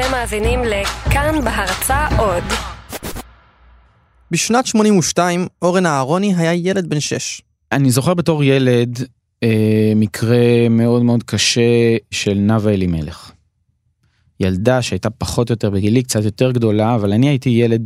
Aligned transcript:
אתם 0.00 0.10
מאזינים 0.10 0.60
לכאן 0.64 1.44
בהרצה 1.44 2.08
עוד. 2.18 2.42
בשנת 4.30 4.66
82 4.66 5.46
אורן 5.62 5.86
אהרוני 5.86 6.34
היה 6.36 6.54
ילד 6.54 6.90
בן 6.90 7.00
6. 7.00 7.42
אני 7.72 7.90
זוכר 7.90 8.14
בתור 8.14 8.44
ילד 8.44 8.98
אה, 9.42 9.92
מקרה 9.96 10.68
מאוד 10.70 11.02
מאוד 11.02 11.22
קשה 11.22 11.96
של 12.10 12.34
נאוה 12.34 12.72
אלימלך. 12.72 13.32
ילדה 14.40 14.82
שהייתה 14.82 15.10
פחות 15.10 15.50
או 15.50 15.52
יותר 15.52 15.70
בגילי 15.70 16.02
קצת 16.02 16.24
יותר 16.24 16.52
גדולה 16.52 16.94
אבל 16.94 17.12
אני 17.12 17.28
הייתי 17.28 17.50
ילד 17.50 17.82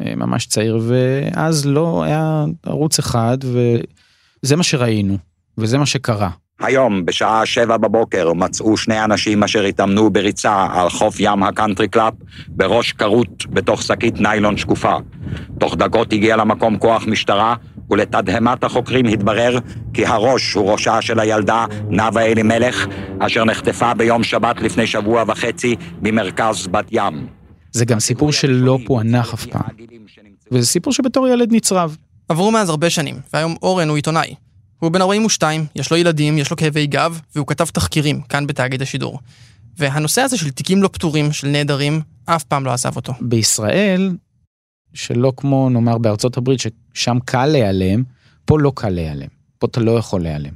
אה, 0.00 0.14
ממש 0.16 0.46
צעיר 0.46 0.80
ואז 0.82 1.66
לא 1.66 2.02
היה 2.02 2.44
ערוץ 2.62 2.98
אחד 2.98 3.38
וזה 3.42 4.56
מה 4.56 4.62
שראינו 4.62 5.18
וזה 5.58 5.78
מה 5.78 5.86
שקרה. 5.86 6.30
היום, 6.60 7.04
בשעה 7.04 7.46
שבע 7.46 7.76
בבוקר, 7.76 8.32
מצאו 8.32 8.76
שני 8.76 9.04
אנשים 9.04 9.42
אשר 9.42 9.62
התאמנו 9.64 10.10
בריצה 10.10 10.66
על 10.72 10.90
חוף 10.90 11.16
ים 11.20 11.42
הקאנטרי 11.42 11.88
קלאב, 11.88 12.12
בראש 12.48 12.92
כרות 12.92 13.46
בתוך 13.50 13.82
שקית 13.82 14.20
ניילון 14.20 14.56
שקופה. 14.56 14.96
תוך 15.60 15.76
דקות 15.76 16.12
הגיע 16.12 16.36
למקום 16.36 16.78
כוח 16.78 17.06
משטרה, 17.06 17.54
ולתדהמת 17.90 18.64
החוקרים 18.64 19.06
התברר 19.06 19.58
כי 19.94 20.06
הראש 20.06 20.54
הוא 20.54 20.72
ראשה 20.72 21.02
של 21.02 21.20
הילדה 21.20 21.66
נאוה 21.88 22.22
אלימלך, 22.22 22.86
אשר 23.18 23.44
נחטפה 23.44 23.94
ביום 23.94 24.22
שבת 24.24 24.60
לפני 24.60 24.86
שבוע 24.86 25.24
וחצי 25.26 25.76
במרכז 26.02 26.66
בת 26.66 26.86
ים. 26.92 27.26
זה 27.72 27.84
גם 27.84 28.00
סיפור 28.00 28.32
שלא 28.32 28.78
פוענח 28.86 29.34
אף 29.34 29.46
פעם. 29.46 29.62
וזה 30.52 30.66
סיפור 30.66 30.92
שבתור 30.92 31.28
ילד 31.28 31.52
נצרב. 31.52 31.96
עברו 32.28 32.50
מאז 32.50 32.68
הרבה 32.68 32.90
שנים, 32.90 33.14
והיום 33.32 33.56
אורן 33.62 33.88
הוא 33.88 33.96
עיתונאי. 33.96 34.47
הוא 34.78 34.90
בן 34.90 35.00
42, 35.00 35.66
יש 35.74 35.90
לו 35.90 35.96
ילדים, 35.96 36.38
יש 36.38 36.50
לו 36.50 36.56
כאבי 36.56 36.86
גב, 36.86 37.20
והוא 37.34 37.46
כתב 37.46 37.64
תחקירים 37.64 38.20
כאן 38.20 38.46
בתאגיד 38.46 38.82
השידור. 38.82 39.18
והנושא 39.78 40.20
הזה 40.20 40.38
של 40.38 40.50
תיקים 40.50 40.82
לא 40.82 40.88
פתורים, 40.88 41.32
של 41.32 41.48
נעדרים, 41.48 42.00
אף 42.24 42.44
פעם 42.44 42.64
לא 42.64 42.70
עזב 42.70 42.96
אותו. 42.96 43.12
בישראל, 43.20 44.16
שלא 44.94 45.32
כמו 45.36 45.70
נאמר 45.70 45.98
בארצות 45.98 46.36
הברית, 46.36 46.60
ששם 46.60 47.18
קל 47.24 47.46
להיעלם, 47.46 48.02
פה 48.44 48.58
לא 48.58 48.72
קל 48.74 48.88
להיעלם. 48.88 49.28
פה 49.58 49.66
אתה 49.66 49.80
לא 49.80 49.98
יכול 49.98 50.22
להיעלם. 50.22 50.52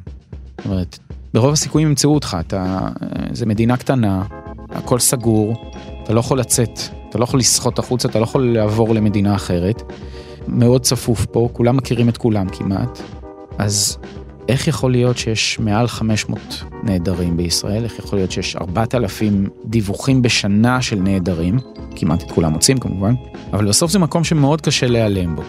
זאת 0.56 0.66
אומרת, 0.66 0.98
ברוב 1.34 1.52
הסיכויים 1.52 1.88
ימצאו 1.88 2.14
אותך, 2.14 2.36
אתה, 2.40 2.88
זה 3.32 3.46
מדינה 3.46 3.76
קטנה, 3.76 4.22
הכל 4.70 4.98
סגור, 4.98 5.70
אתה 6.02 6.12
לא 6.12 6.20
יכול 6.20 6.38
לצאת, 6.38 6.80
אתה 7.08 7.18
לא 7.18 7.24
יכול 7.24 7.40
לסחוט 7.40 7.78
החוצה, 7.78 8.08
אתה 8.08 8.18
לא 8.18 8.24
יכול 8.24 8.54
לעבור 8.54 8.94
למדינה 8.94 9.34
אחרת. 9.34 9.82
מאוד 10.48 10.82
צפוף 10.82 11.26
פה, 11.26 11.48
כולם 11.52 11.76
מכירים 11.76 12.08
את 12.08 12.16
כולם 12.16 12.48
כמעט. 12.48 12.98
אז 13.58 13.98
איך 14.48 14.68
יכול 14.68 14.92
להיות 14.92 15.18
שיש 15.18 15.58
מעל 15.58 15.88
500 15.88 16.64
נעדרים 16.82 17.36
בישראל? 17.36 17.84
איך 17.84 17.98
יכול 17.98 18.18
להיות 18.18 18.32
שיש 18.32 18.56
4,000 18.56 19.48
דיווחים 19.64 20.22
בשנה 20.22 20.82
של 20.82 20.96
נעדרים? 20.96 21.58
כמעט 21.96 22.22
את 22.22 22.30
כולם 22.30 22.52
מוצאים 22.52 22.78
כמובן, 22.78 23.14
אבל 23.52 23.68
בסוף 23.68 23.90
זה 23.90 23.98
מקום 23.98 24.24
שמאוד 24.24 24.60
קשה 24.60 24.86
להיעלם 24.86 25.36
בו. 25.36 25.42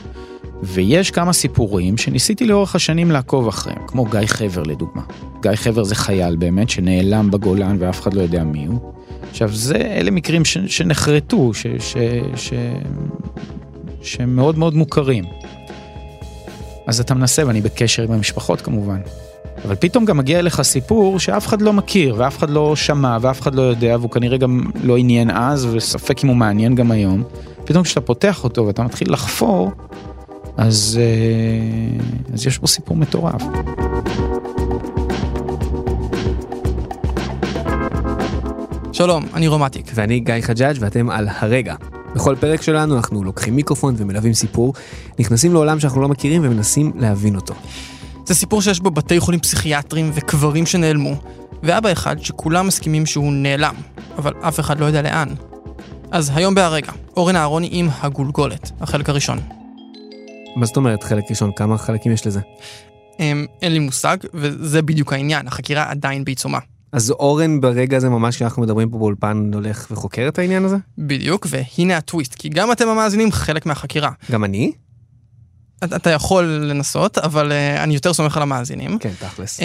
ויש 0.64 1.12
כמה 1.12 1.34
סיפורים 1.34 1.98
שניסיתי 1.98 2.46
לאורך 2.46 2.76
השנים 2.76 3.12
לעקוב 3.12 3.48
אחריהם, 3.48 3.88
כמו 3.88 4.06
גיא 4.06 4.20
חבר 4.26 4.64
לדוגמה. 4.64 5.02
גיא 5.42 5.56
חבר 5.56 5.84
זה 5.84 5.96
חייל 5.96 6.36
באמת 6.36 6.70
שנעלם 6.70 7.32
בגולן 7.32 7.76
ואף 7.80 8.02
אחד 8.02 8.14
לא 8.14 8.22
יודע 8.22 8.44
מי 8.44 8.66
הוא. 8.66 8.94
עכשיו 9.30 9.50
זה, 9.54 9.76
אלה 9.76 10.12
מקרים 10.12 10.46
ש, 10.46 10.58
שנחרטו, 10.58 11.54
ש, 11.54 11.68
ש, 11.80 11.98
ש, 12.36 12.54
שהם 14.02 14.36
מאוד 14.36 14.58
מאוד 14.58 14.76
מוכרים. 14.76 15.24
אז 16.88 17.00
אתה 17.00 17.14
מנסה 17.14 17.48
ואני 17.48 17.62
בקשר 17.62 18.04
עם 18.04 18.12
המשפחות 18.12 18.62
כמובן. 18.62 19.02
אבל 19.66 19.76
פתאום 19.76 20.06
גם 20.06 20.18
מגיע 20.18 20.40
אליך 20.40 20.62
סיפור 20.62 21.20
שאף 21.20 21.48
אחד 21.48 21.62
לא 21.62 21.74
מכיר 21.74 22.16
ואף 22.18 22.38
אחד 22.38 22.50
לא 22.50 22.76
שמע 22.76 23.18
ואף 23.22 23.42
אחד 23.42 23.56
לא 23.56 23.62
יודע 23.62 23.96
והוא 24.00 24.12
כנראה 24.12 24.38
גם 24.38 24.64
לא 24.84 24.98
עניין 24.98 25.32
אז 25.32 25.66
וספק 25.66 26.24
אם 26.24 26.30
הוא 26.30 26.36
מעניין 26.36 26.76
גם 26.76 26.92
היום. 26.92 27.24
פתאום 27.66 27.84
כשאתה 27.84 28.02
פותח 28.02 28.44
אותו 28.44 28.68
ואתה 28.68 28.84
מתחיל 28.84 29.14
לחפור 29.14 29.72
אז, 30.58 31.00
אה, 31.02 32.34
אז 32.34 32.48
יש 32.48 32.58
פה 32.58 32.68
סיפור 32.68 32.98
מטורף. 32.98 33.42
שלום, 38.94 39.24
אני 39.34 39.48
רומטיק. 39.48 39.92
ואני 39.96 40.20
גיא 40.20 40.42
חג'אג' 40.42 40.78
ואתם 40.80 41.10
על 41.10 41.28
הרגע. 41.40 41.76
בכל 42.16 42.36
פרק 42.40 42.62
שלנו 42.62 42.98
אנחנו 42.98 43.24
לוקחים 43.24 43.56
מיקרופון 43.56 43.96
ומלווים 43.98 44.34
סיפור, 44.34 44.74
נכנסים 45.20 45.54
לעולם 45.54 45.80
שאנחנו 45.80 46.02
לא 46.02 46.08
מכירים 46.08 46.42
ומנסים 46.46 46.92
להבין 46.96 47.36
אותו. 47.36 47.54
זה 48.26 48.36
סיפור 48.36 48.62
שיש 48.62 48.80
בו 48.80 48.92
בתי 48.92 49.20
חולים 49.20 49.40
פסיכיאטריים 49.40 50.12
וקברים 50.14 50.66
שנעלמו, 50.66 51.16
ואבא 51.64 51.92
אחד 51.92 52.20
שכולם 52.20 52.68
מסכימים 52.68 53.06
שהוא 53.06 53.34
נעלם, 53.34 53.76
אבל 54.18 54.34
אף 54.42 54.60
אחד 54.60 54.80
לא 54.80 54.86
יודע 54.86 55.02
לאן. 55.02 55.30
אז 56.12 56.32
היום 56.36 56.56
בהרגע, 56.56 56.92
אורן 57.18 57.36
אהרוני 57.36 57.70
עם 57.72 57.90
הגולגולת, 58.02 58.72
החלק 58.82 59.10
הראשון. 59.10 59.40
מה 60.56 60.66
זאת 60.66 60.78
אומרת 60.78 61.04
חלק 61.04 61.24
ראשון? 61.30 61.52
כמה 61.56 61.78
חלקים 61.78 62.12
יש 62.12 62.28
לזה? 62.28 62.40
אין, 63.20 63.46
אין 63.62 63.72
לי 63.72 63.80
מושג, 63.80 64.18
וזה 64.34 64.82
בדיוק 64.82 65.14
העניין, 65.14 65.48
החקירה 65.48 65.90
עדיין 65.90 66.24
בעיצומה. 66.24 66.60
אז 66.94 67.12
אורן 67.12 67.62
ברגע 67.62 67.98
הזה 67.98 68.10
ממש 68.10 68.36
כשאנחנו 68.36 68.62
מדברים 68.62 68.90
פה 68.90 68.98
באולפן 68.98 69.52
הולך 69.54 69.88
וחוקר 69.92 70.28
את 70.28 70.40
העניין 70.40 70.66
הזה? 70.66 70.78
בדיוק, 70.98 71.48
והנה 71.50 71.98
הטוויסט, 71.98 72.36
כי 72.36 72.50
גם 72.50 72.72
אתם 72.72 72.88
המאזינים 72.88 73.32
חלק 73.32 73.66
מהחקירה. 73.66 74.12
גם 74.32 74.44
אני? 74.44 74.72
אתה, 75.84 76.10
יכול 76.10 76.44
לנסות, 76.44 77.18
אבל 77.18 77.52
uh, 77.52 77.84
אני 77.84 77.94
יותר 77.94 78.14
סומך 78.14 78.38
על 78.38 78.44
המאזינים. 78.44 79.00
כן, 79.00 79.12
תכלס. 79.20 79.60
Uh, 79.60 79.64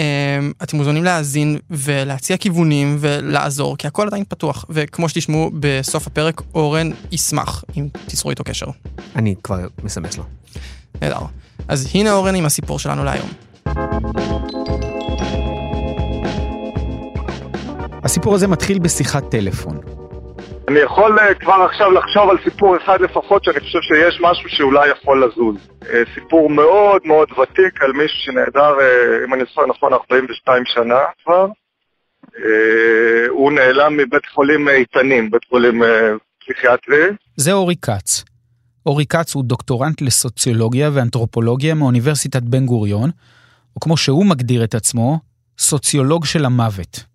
אתם 0.63 0.77
מוזמנים 0.77 1.03
להאזין 1.03 1.57
ולהציע 1.69 2.37
כיוונים 2.37 2.97
ולעזור, 2.99 3.77
כי 3.77 3.87
הכל 3.87 4.07
עדיין 4.07 4.23
פתוח. 4.27 4.65
וכמו 4.69 5.09
שתשמעו 5.09 5.51
בסוף 5.59 6.07
הפרק, 6.07 6.41
אורן 6.55 6.89
ישמח 7.11 7.63
אם 7.77 7.87
תיצרו 8.07 8.29
איתו 8.29 8.43
קשר. 8.43 8.67
אני 9.15 9.35
כבר 9.43 9.67
מסמס 9.83 10.17
לו. 10.17 10.23
נהדר. 11.01 11.19
אז 11.67 11.87
הנה 11.93 12.13
אורן 12.13 12.35
עם 12.35 12.45
הסיפור 12.45 12.79
שלנו 12.79 13.03
להיום. 13.03 13.29
הסיפור 18.09 18.35
הזה 18.35 18.47
מתחיל 18.47 18.79
בשיחת 18.79 19.31
טלפון. 19.31 19.77
אני 20.67 20.79
יכול 20.79 21.19
uh, 21.19 21.33
כבר 21.39 21.53
עכשיו 21.53 21.91
לחשוב 21.91 22.29
על 22.29 22.37
סיפור 22.43 22.77
אחד 22.77 23.01
לפחות 23.01 23.43
שאני 23.43 23.59
חושב 23.59 23.79
שיש 23.81 24.21
משהו 24.21 24.49
שאולי 24.49 24.89
יכול 24.89 25.25
לזוז. 25.25 25.55
Uh, 25.81 25.85
סיפור 26.13 26.49
מאוד 26.49 27.01
מאוד 27.05 27.27
ותיק 27.31 27.81
על 27.81 27.91
מישהו 27.91 28.17
שנעדר, 28.17 28.73
uh, 28.77 29.27
אם 29.27 29.33
אני 29.33 29.43
זוכר 29.49 29.65
נכון, 29.65 29.93
42 29.93 30.63
שנה 30.65 30.99
כבר. 31.23 31.47
Uh, 32.25 32.39
הוא 33.29 33.51
נעלם 33.51 33.97
מבית 33.97 34.25
חולים 34.33 34.69
איתנים, 34.69 35.31
בית 35.31 35.45
חולים 35.49 35.83
uh, 35.83 35.85
פסיכיאטרי. 36.43 37.03
זה 37.35 37.51
אורי 37.53 37.75
כץ. 37.81 38.23
אורי 38.85 39.05
כץ 39.05 39.35
הוא 39.35 39.43
דוקטורנט 39.43 40.01
לסוציולוגיה 40.01 40.89
ואנתרופולוגיה 40.93 41.73
מאוניברסיטת 41.73 42.43
בן 42.43 42.65
גוריון, 42.65 43.09
או 43.75 43.79
כמו 43.79 43.97
שהוא 43.97 44.25
מגדיר 44.25 44.63
את 44.63 44.75
עצמו, 44.75 45.19
סוציולוג 45.59 46.25
של 46.25 46.45
המוות. 46.45 47.08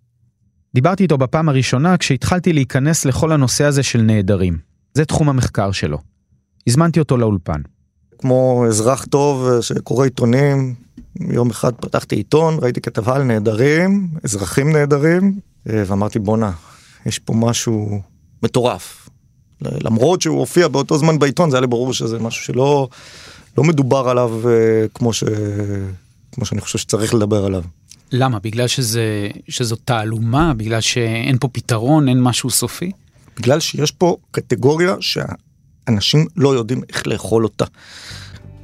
דיברתי 0.74 1.02
איתו 1.02 1.18
בפעם 1.18 1.48
הראשונה 1.48 1.96
כשהתחלתי 1.96 2.52
להיכנס 2.52 3.04
לכל 3.04 3.32
הנושא 3.32 3.64
הזה 3.64 3.82
של 3.82 4.02
נעדרים. 4.02 4.58
זה 4.94 5.04
תחום 5.04 5.28
המחקר 5.28 5.72
שלו. 5.72 5.98
הזמנתי 6.66 7.00
אותו 7.00 7.16
לאולפן. 7.16 7.60
כמו 8.18 8.64
אזרח 8.68 9.04
טוב 9.04 9.60
שקורא 9.60 10.04
עיתונים, 10.04 10.74
יום 11.20 11.50
אחד 11.50 11.74
פתחתי 11.74 12.16
עיתון, 12.16 12.58
ראיתי 12.62 12.80
כתבה 12.80 13.16
על 13.16 13.22
נעדרים, 13.22 14.08
אזרחים 14.24 14.72
נעדרים, 14.72 15.38
ואמרתי 15.66 16.18
בואנה, 16.18 16.52
יש 17.06 17.18
פה 17.18 17.34
משהו 17.36 18.00
מטורף. 18.42 19.08
למרות 19.62 20.22
שהוא 20.22 20.38
הופיע 20.38 20.68
באותו 20.68 20.98
זמן 20.98 21.18
בעיתון, 21.18 21.50
זה 21.50 21.56
היה 21.56 21.60
לי 21.60 21.66
ברור 21.66 21.92
שזה 21.92 22.18
משהו 22.18 22.44
שלא 22.44 22.88
לא 23.58 23.64
מדובר 23.64 24.08
עליו 24.08 24.40
כמו, 24.94 25.12
ש, 25.12 25.24
כמו 26.32 26.44
שאני 26.44 26.60
חושב 26.60 26.78
שצריך 26.78 27.14
לדבר 27.14 27.44
עליו. 27.44 27.62
למה? 28.16 28.38
בגלל 28.38 28.66
שזה, 28.66 29.28
שזו 29.48 29.76
תעלומה? 29.76 30.54
בגלל 30.54 30.80
שאין 30.80 31.38
פה 31.40 31.48
פתרון, 31.48 32.08
אין 32.08 32.22
משהו 32.22 32.50
סופי? 32.50 32.90
בגלל 33.38 33.60
שיש 33.60 33.90
פה 33.90 34.16
קטגוריה 34.30 34.96
שאנשים 35.00 36.26
לא 36.36 36.54
יודעים 36.54 36.82
איך 36.88 37.06
לאכול 37.06 37.44
אותה. 37.44 37.64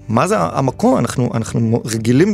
מה 0.09 0.29
זה 0.29 0.39
המקום? 0.39 0.99
אנחנו, 0.99 1.31
אנחנו 1.35 1.83
רגילים 1.85 2.33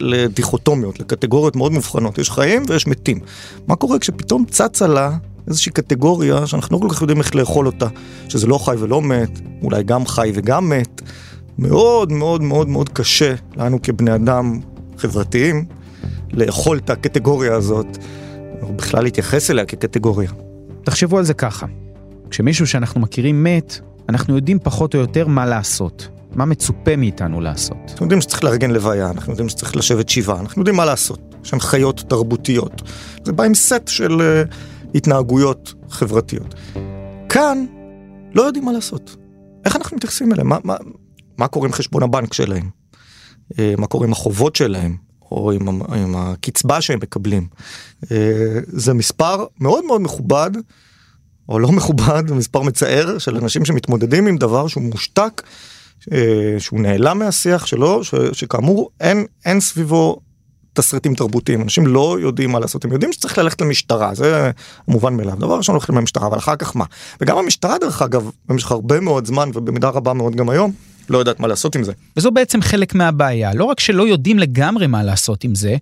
לדיכוטומיות, 0.00 1.00
לקטגוריות 1.00 1.56
מאוד 1.56 1.72
מובחנות. 1.72 2.18
יש 2.18 2.30
חיים 2.30 2.62
ויש 2.68 2.86
מתים. 2.86 3.20
מה 3.66 3.76
קורה 3.76 3.98
כשפתאום 3.98 4.44
צצה 4.44 4.86
לה 4.86 5.16
איזושהי 5.46 5.72
קטגוריה 5.72 6.46
שאנחנו 6.46 6.76
לא 6.76 6.82
כל 6.82 6.94
כך 6.94 7.00
יודעים 7.00 7.18
איך 7.18 7.34
לאכול 7.34 7.66
אותה, 7.66 7.86
שזה 8.28 8.46
לא 8.46 8.58
חי 8.58 8.74
ולא 8.78 9.02
מת, 9.02 9.40
אולי 9.62 9.82
גם 9.82 10.06
חי 10.06 10.32
וגם 10.34 10.68
מת. 10.68 11.02
מאוד 11.58 12.12
מאוד 12.12 12.42
מאוד 12.42 12.68
מאוד 12.68 12.88
קשה 12.88 13.34
לנו 13.56 13.82
כבני 13.82 14.14
אדם 14.14 14.60
חברתיים 14.98 15.77
לאכול 16.32 16.78
את 16.78 16.90
הקטגוריה 16.90 17.54
הזאת, 17.54 17.86
או 18.62 18.72
בכלל 18.72 19.02
להתייחס 19.02 19.50
אליה 19.50 19.64
כקטגוריה. 19.64 20.30
תחשבו 20.84 21.18
על 21.18 21.24
זה 21.24 21.34
ככה, 21.34 21.66
כשמישהו 22.30 22.66
שאנחנו 22.66 23.00
מכירים 23.00 23.44
מת, 23.44 23.80
אנחנו 24.08 24.36
יודעים 24.36 24.58
פחות 24.62 24.94
או 24.94 25.00
יותר 25.00 25.26
מה 25.26 25.46
לעשות, 25.46 26.08
מה 26.34 26.44
מצופה 26.44 26.96
מאיתנו 26.96 27.40
לעשות. 27.40 27.76
אנחנו 27.88 28.04
יודעים 28.04 28.20
שצריך 28.20 28.44
לארגן 28.44 28.70
לוויה, 28.70 29.10
אנחנו 29.10 29.32
יודעים 29.32 29.48
שצריך 29.48 29.76
לשבת 29.76 30.08
שבעה, 30.08 30.40
אנחנו 30.40 30.60
יודעים 30.60 30.76
מה 30.76 30.84
לעשות, 30.84 31.20
יש 31.44 31.52
הנחיות 31.52 32.04
תרבותיות. 32.08 32.82
זה 33.24 33.32
בא 33.32 33.44
עם 33.44 33.54
סט 33.54 33.88
של 33.88 34.20
uh, 34.20 34.54
התנהגויות 34.94 35.74
חברתיות. 35.90 36.54
כאן 37.28 37.64
לא 38.34 38.42
יודעים 38.42 38.64
מה 38.64 38.72
לעשות. 38.72 39.16
איך 39.64 39.76
אנחנו 39.76 39.96
מתייחסים 39.96 40.32
אליהם? 40.32 40.48
מה, 40.48 40.58
מה, 40.64 40.76
מה 41.38 41.48
קורה 41.48 41.66
עם 41.66 41.72
חשבון 41.72 42.02
הבנק 42.02 42.32
שלהם? 42.32 42.70
אה, 43.58 43.74
מה 43.78 43.86
קורה 43.86 44.06
עם 44.06 44.12
החובות 44.12 44.56
שלהם? 44.56 44.96
או 45.32 45.52
עם, 45.52 45.68
עם 45.82 46.16
הקצבה 46.16 46.80
שהם 46.80 46.98
מקבלים. 47.02 47.46
אה, 48.12 48.58
זה 48.66 48.94
מספר 48.94 49.44
מאוד 49.60 49.84
מאוד 49.84 50.00
מכובד, 50.00 50.50
או 51.48 51.58
לא 51.58 51.72
מכובד, 51.72 52.22
מספר 52.32 52.62
מצער 52.62 53.18
של 53.18 53.36
אנשים 53.36 53.64
שמתמודדים 53.64 54.26
עם 54.26 54.36
דבר 54.36 54.68
שהוא 54.68 54.82
מושתק, 54.82 55.42
אה, 56.12 56.54
שהוא 56.58 56.80
נעלם 56.80 57.18
מהשיח 57.18 57.66
שלו, 57.66 58.04
ש, 58.04 58.14
שכאמור 58.32 58.90
אין, 59.00 59.26
אין 59.44 59.60
סביבו 59.60 60.20
תסריטים 60.72 61.14
תרבותיים, 61.14 61.62
אנשים 61.62 61.86
לא 61.86 62.16
יודעים 62.20 62.50
מה 62.50 62.58
לעשות, 62.58 62.84
הם 62.84 62.92
יודעים 62.92 63.12
שצריך 63.12 63.38
ללכת 63.38 63.60
למשטרה, 63.60 64.14
זה 64.14 64.50
מובן 64.88 65.14
מאליו, 65.14 65.36
דבר 65.36 65.56
ראשון 65.56 65.74
הולכים 65.74 65.96
למשטרה, 65.96 66.26
אבל 66.26 66.38
אחר 66.38 66.56
כך 66.56 66.76
מה? 66.76 66.84
וגם 67.20 67.38
המשטרה 67.38 67.78
דרך 67.78 68.02
אגב, 68.02 68.30
במשך 68.48 68.72
הרבה 68.72 69.00
מאוד 69.00 69.26
זמן 69.26 69.50
ובמידה 69.54 69.88
רבה 69.88 70.12
מאוד 70.12 70.36
גם 70.36 70.48
היום, 70.48 70.72
לא 71.10 71.18
יודעת 71.18 71.40
מה 71.40 71.48
לעשות 71.48 71.74
עם 71.74 71.84
זה. 71.84 71.92
וזו 72.16 72.30
בעצם 72.30 72.62
חלק 72.62 72.94
מהבעיה, 72.94 73.54
לא 73.54 73.64
רק 73.64 73.80
שלא 73.80 74.08
יודעים 74.08 74.38
לגמרי 74.38 74.86
מה 74.86 75.02
לעשות 75.02 75.44
עם 75.44 75.54
זה, 75.54 75.76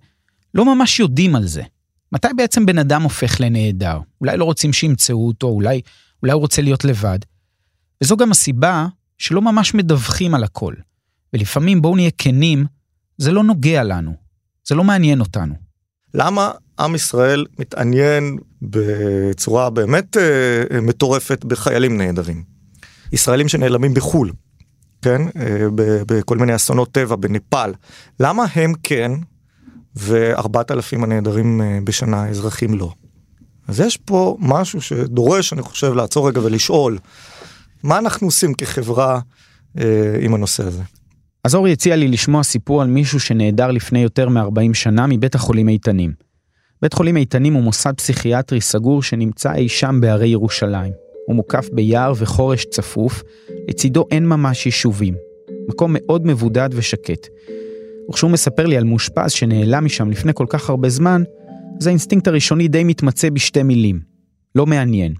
לא 0.53 0.75
ממש 0.75 0.99
יודעים 0.99 1.35
על 1.35 1.47
זה. 1.47 1.63
מתי 2.11 2.27
בעצם 2.37 2.65
בן 2.65 2.77
אדם 2.77 3.01
הופך 3.01 3.39
לנעדר? 3.39 3.99
אולי 4.21 4.37
לא 4.37 4.43
רוצים 4.43 4.73
שימצאו 4.73 5.27
אותו, 5.27 5.47
אולי, 5.47 5.81
אולי 6.23 6.33
הוא 6.33 6.41
רוצה 6.41 6.61
להיות 6.61 6.85
לבד. 6.85 7.19
וזו 8.03 8.17
גם 8.17 8.31
הסיבה 8.31 8.87
שלא 9.17 9.41
ממש 9.41 9.73
מדווחים 9.73 10.35
על 10.35 10.43
הכל. 10.43 10.73
ולפעמים, 11.33 11.81
בואו 11.81 11.95
נהיה 11.95 12.11
כנים, 12.17 12.65
זה 13.17 13.31
לא 13.31 13.43
נוגע 13.43 13.83
לנו. 13.83 14.13
זה 14.67 14.75
לא 14.75 14.83
מעניין 14.83 15.19
אותנו. 15.19 15.55
למה 16.13 16.51
עם 16.79 16.95
ישראל 16.95 17.45
מתעניין 17.59 18.37
בצורה 18.61 19.69
באמת 19.69 20.17
אה, 20.17 20.81
מטורפת 20.81 21.45
בחיילים 21.45 21.97
נהדרים? 21.97 22.43
ישראלים 23.11 23.47
שנעלמים 23.47 23.93
בחו"ל, 23.93 24.31
כן? 25.01 25.21
אה, 25.21 25.67
בכל 26.07 26.37
מיני 26.37 26.55
אסונות 26.55 26.91
טבע, 26.91 27.15
בנפאל. 27.15 27.73
למה 28.19 28.45
הם 28.55 28.73
כן, 28.83 29.11
וארבעת 29.95 30.71
אלפים 30.71 31.03
הנעדרים 31.03 31.61
אה, 31.61 31.79
בשנה, 31.83 32.27
אזרחים 32.27 32.73
לא? 32.73 32.91
אז 33.67 33.79
יש 33.79 33.97
פה 33.97 34.37
משהו 34.39 34.81
שדורש, 34.81 35.53
אני 35.53 35.61
חושב, 35.61 35.93
לעצור 35.93 36.27
רגע 36.27 36.41
ולשאול, 36.43 36.97
מה 37.83 37.97
אנחנו 37.99 38.27
עושים 38.27 38.53
כחברה 38.53 39.19
אה, 39.79 40.17
עם 40.21 40.33
הנושא 40.33 40.63
הזה? 40.63 40.83
אז 41.43 41.55
אורי 41.55 41.71
הציע 41.71 41.95
לי 41.95 42.07
לשמוע 42.07 42.43
סיפור 42.43 42.81
על 42.81 42.87
מישהו 42.87 43.19
שנעדר 43.19 43.71
לפני 43.71 43.99
יותר 43.99 44.29
מ-40 44.29 44.73
שנה 44.73 45.07
מבית 45.07 45.35
החולים 45.35 45.69
איתנים. 45.69 46.13
בית 46.81 46.93
חולים 46.93 47.17
איתנים 47.17 47.53
הוא 47.53 47.63
מוסד 47.63 47.93
פסיכיאטרי 47.97 48.61
סגור 48.61 49.03
שנמצא 49.03 49.53
אי 49.53 49.69
שם 49.69 49.99
בהרי 50.01 50.27
ירושלים. 50.27 51.06
הוא 51.27 51.35
מוקף 51.35 51.69
ביער 51.73 52.13
וחורש 52.17 52.65
צפוף, 52.65 53.23
לצידו 53.69 54.05
אין 54.11 54.27
ממש 54.27 54.65
יישובים. 54.65 55.13
מקום 55.69 55.91
מאוד 55.93 56.27
מבודד 56.27 56.69
ושקט. 56.71 57.27
וכשהוא 58.09 58.31
מספר 58.31 58.65
לי 58.65 58.77
על 58.77 58.83
מאושפז 58.83 59.31
שנעלם 59.31 59.85
משם 59.85 60.09
לפני 60.09 60.31
כל 60.35 60.45
כך 60.49 60.69
הרבה 60.69 60.89
זמן, 60.89 61.23
אז 61.79 61.87
האינסטינקט 61.87 62.27
הראשוני 62.27 62.67
די 62.67 62.83
מתמצא 62.83 63.29
בשתי 63.29 63.63
מילים. 63.63 63.99
לא 64.55 64.65
מעניין. 64.65 65.13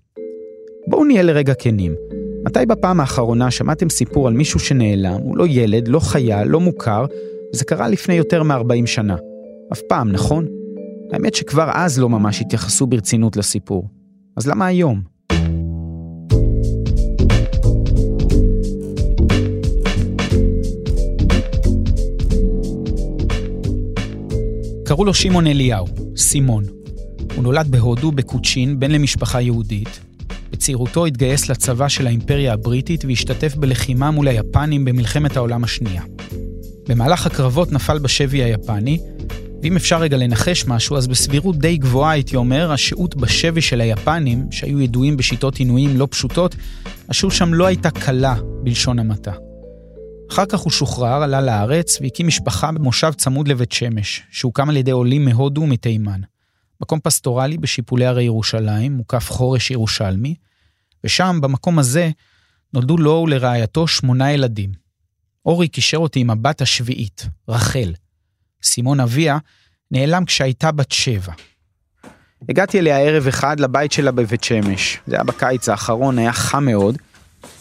בואו 0.87 1.05
נהיה 1.05 1.23
לרגע 1.23 1.53
כנים. 1.53 1.95
מתי 2.45 2.65
בפעם 2.65 2.99
האחרונה 2.99 3.51
שמעתם 3.51 3.89
סיפור 3.89 4.27
על 4.27 4.33
מישהו 4.33 4.59
שנעלם, 4.59 5.19
הוא 5.21 5.37
לא 5.37 5.47
ילד, 5.47 5.87
לא 5.87 5.99
חייל, 5.99 6.47
לא 6.47 6.59
מוכר, 6.59 7.05
זה 7.51 7.65
קרה 7.65 7.89
לפני 7.89 8.15
יותר 8.15 8.43
מ-40 8.43 8.85
שנה. 8.85 9.15
אף 9.73 9.81
פעם, 9.89 10.11
נכון? 10.11 10.45
האמת 11.11 11.35
שכבר 11.35 11.69
אז 11.73 11.99
לא 11.99 12.09
ממש 12.09 12.41
התייחסו 12.41 12.87
ברצינות 12.87 13.37
לסיפור. 13.37 13.87
אז 14.37 14.47
למה 14.47 14.65
היום? 14.65 15.16
קראו 24.97 25.05
לו 25.05 25.13
שמעון 25.13 25.47
אליהו, 25.47 25.87
סימון. 26.15 26.63
הוא 27.35 27.43
נולד 27.43 27.67
בהודו, 27.71 28.11
בקוצ'ין, 28.11 28.79
בן 28.79 28.91
למשפחה 28.91 29.41
יהודית. 29.41 29.99
בצעירותו 30.51 31.05
התגייס 31.05 31.49
לצבא 31.49 31.87
של 31.87 32.07
האימפריה 32.07 32.53
הבריטית 32.53 33.05
והשתתף 33.05 33.55
בלחימה 33.55 34.11
מול 34.11 34.27
היפנים 34.27 34.85
במלחמת 34.85 35.37
העולם 35.37 35.63
השנייה. 35.63 36.01
במהלך 36.89 37.25
הקרבות 37.25 37.71
נפל 37.71 37.99
בשבי 37.99 38.43
היפני, 38.43 38.99
ואם 39.63 39.75
אפשר 39.75 39.99
רגע 39.99 40.17
לנחש 40.17 40.65
משהו, 40.67 40.97
אז 40.97 41.07
בסבירות 41.07 41.57
די 41.57 41.77
גבוהה 41.77 42.11
הייתי 42.11 42.35
אומר, 42.35 42.71
השהות 42.71 43.15
בשבי 43.15 43.61
של 43.61 43.81
היפנים, 43.81 44.47
שהיו 44.51 44.81
ידועים 44.81 45.17
בשיטות 45.17 45.57
עינויים 45.57 45.97
לא 45.97 46.07
פשוטות, 46.11 46.55
השהות 47.09 47.33
שם 47.33 47.53
לא 47.53 47.65
הייתה 47.65 47.91
קלה, 47.91 48.35
בלשון 48.63 48.99
המעטה. 48.99 49.46
אחר 50.31 50.45
כך 50.45 50.59
הוא 50.59 50.71
שוחרר, 50.71 51.23
עלה 51.23 51.41
לארץ 51.41 52.01
והקים 52.01 52.27
משפחה 52.27 52.71
במושב 52.71 53.11
צמוד 53.13 53.47
לבית 53.47 53.71
שמש, 53.71 54.23
שהוקם 54.31 54.69
על 54.69 54.77
ידי 54.77 54.91
עולים 54.91 55.25
מהודו 55.25 55.61
ומתימן. 55.61 56.21
מקום 56.81 56.99
פסטורלי 56.99 57.57
בשיפולי 57.57 58.05
הרי 58.05 58.23
ירושלים, 58.23 58.93
מוקף 58.93 59.29
חורש 59.31 59.71
ירושלמי, 59.71 60.35
ושם, 61.03 61.39
במקום 61.41 61.79
הזה, 61.79 62.09
נולדו 62.73 62.97
לו 62.97 63.11
ולרעייתו 63.11 63.87
שמונה 63.87 64.31
ילדים. 64.31 64.71
אורי 65.45 65.67
קישר 65.67 65.97
אותי 65.97 66.19
עם 66.19 66.29
הבת 66.29 66.61
השביעית, 66.61 67.27
רחל. 67.49 67.93
סימון 68.63 68.99
אביה 68.99 69.37
נעלם 69.91 70.25
כשהייתה 70.25 70.71
בת 70.71 70.91
שבע. 70.91 71.33
הגעתי 72.49 72.79
אליה 72.79 72.99
ערב 72.99 73.27
אחד 73.27 73.59
לבית 73.59 73.91
שלה 73.91 74.11
בבית 74.11 74.43
שמש. 74.43 74.99
זה 75.07 75.15
היה 75.15 75.23
בקיץ 75.23 75.69
האחרון, 75.69 76.19
היה 76.19 76.33
חם 76.33 76.65
מאוד. 76.65 76.97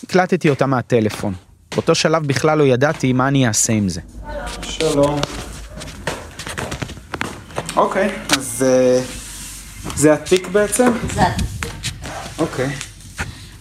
הקלטתי 0.02 0.50
אותה 0.50 0.66
מהטלפון. 0.66 1.34
באותו 1.76 1.94
שלב 1.94 2.26
בכלל 2.26 2.58
לא 2.58 2.64
ידעתי 2.64 3.12
מה 3.12 3.28
אני 3.28 3.48
אעשה 3.48 3.72
עם 3.72 3.88
זה. 3.88 4.00
שלום. 4.62 5.20
אוקיי, 7.76 8.12
אז 8.36 8.64
אה, 8.66 9.02
זה 9.96 10.12
התיק 10.12 10.48
בעצם? 10.48 10.92
זה 11.14 11.22
התיק. 11.26 11.46
אוקיי. 12.38 12.68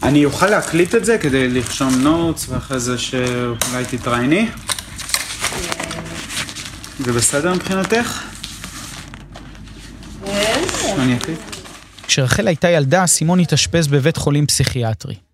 אני 0.04 0.26
אוכל 0.26 0.48
להקליט 0.48 0.96
את 0.96 1.06
זה 1.06 1.18
כדי 1.18 1.50
לרשום 1.50 1.96
notes 2.02 2.50
ואחרי 2.50 2.80
זה 2.80 2.98
שאולי 2.98 3.86
תתראייני? 3.92 4.50
זה 7.00 7.14
בסדר 7.14 7.54
מבחינתך? 7.54 8.22
אני 11.00 11.18
אקליט. 11.18 11.40
כשרחל 12.08 12.48
הייתה 12.48 12.70
ילדה, 12.70 13.08
סימון 13.08 13.40
התאשפז 13.40 13.88
בבית 13.88 14.18
חולים 14.18 14.48
פסיכיאטרי. 14.48 15.25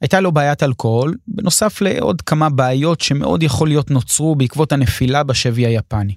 הייתה 0.00 0.20
לו 0.20 0.32
בעיית 0.32 0.62
אלכוהול, 0.62 1.14
בנוסף 1.28 1.80
לעוד 1.80 2.22
כמה 2.22 2.50
בעיות 2.50 3.00
שמאוד 3.00 3.42
יכול 3.42 3.68
להיות 3.68 3.90
נוצרו 3.90 4.34
בעקבות 4.34 4.72
הנפילה 4.72 5.22
בשבי 5.22 5.66
היפני. 5.66 6.14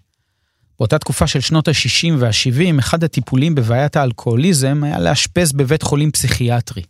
באותה 0.80 1.00
תקופה 1.00 1.28
של 1.28 1.40
שנות 1.40 1.68
ה-60 1.68 2.14
וה-70, 2.18 2.80
אחד 2.80 3.04
הטיפולים 3.04 3.56
בבעיית 3.56 3.96
האלכוהוליזם 3.96 4.84
היה 4.84 5.00
לאשפז 5.00 5.52
בבית 5.52 5.84
חולים 5.84 6.12
פסיכיאטרי. 6.12 6.84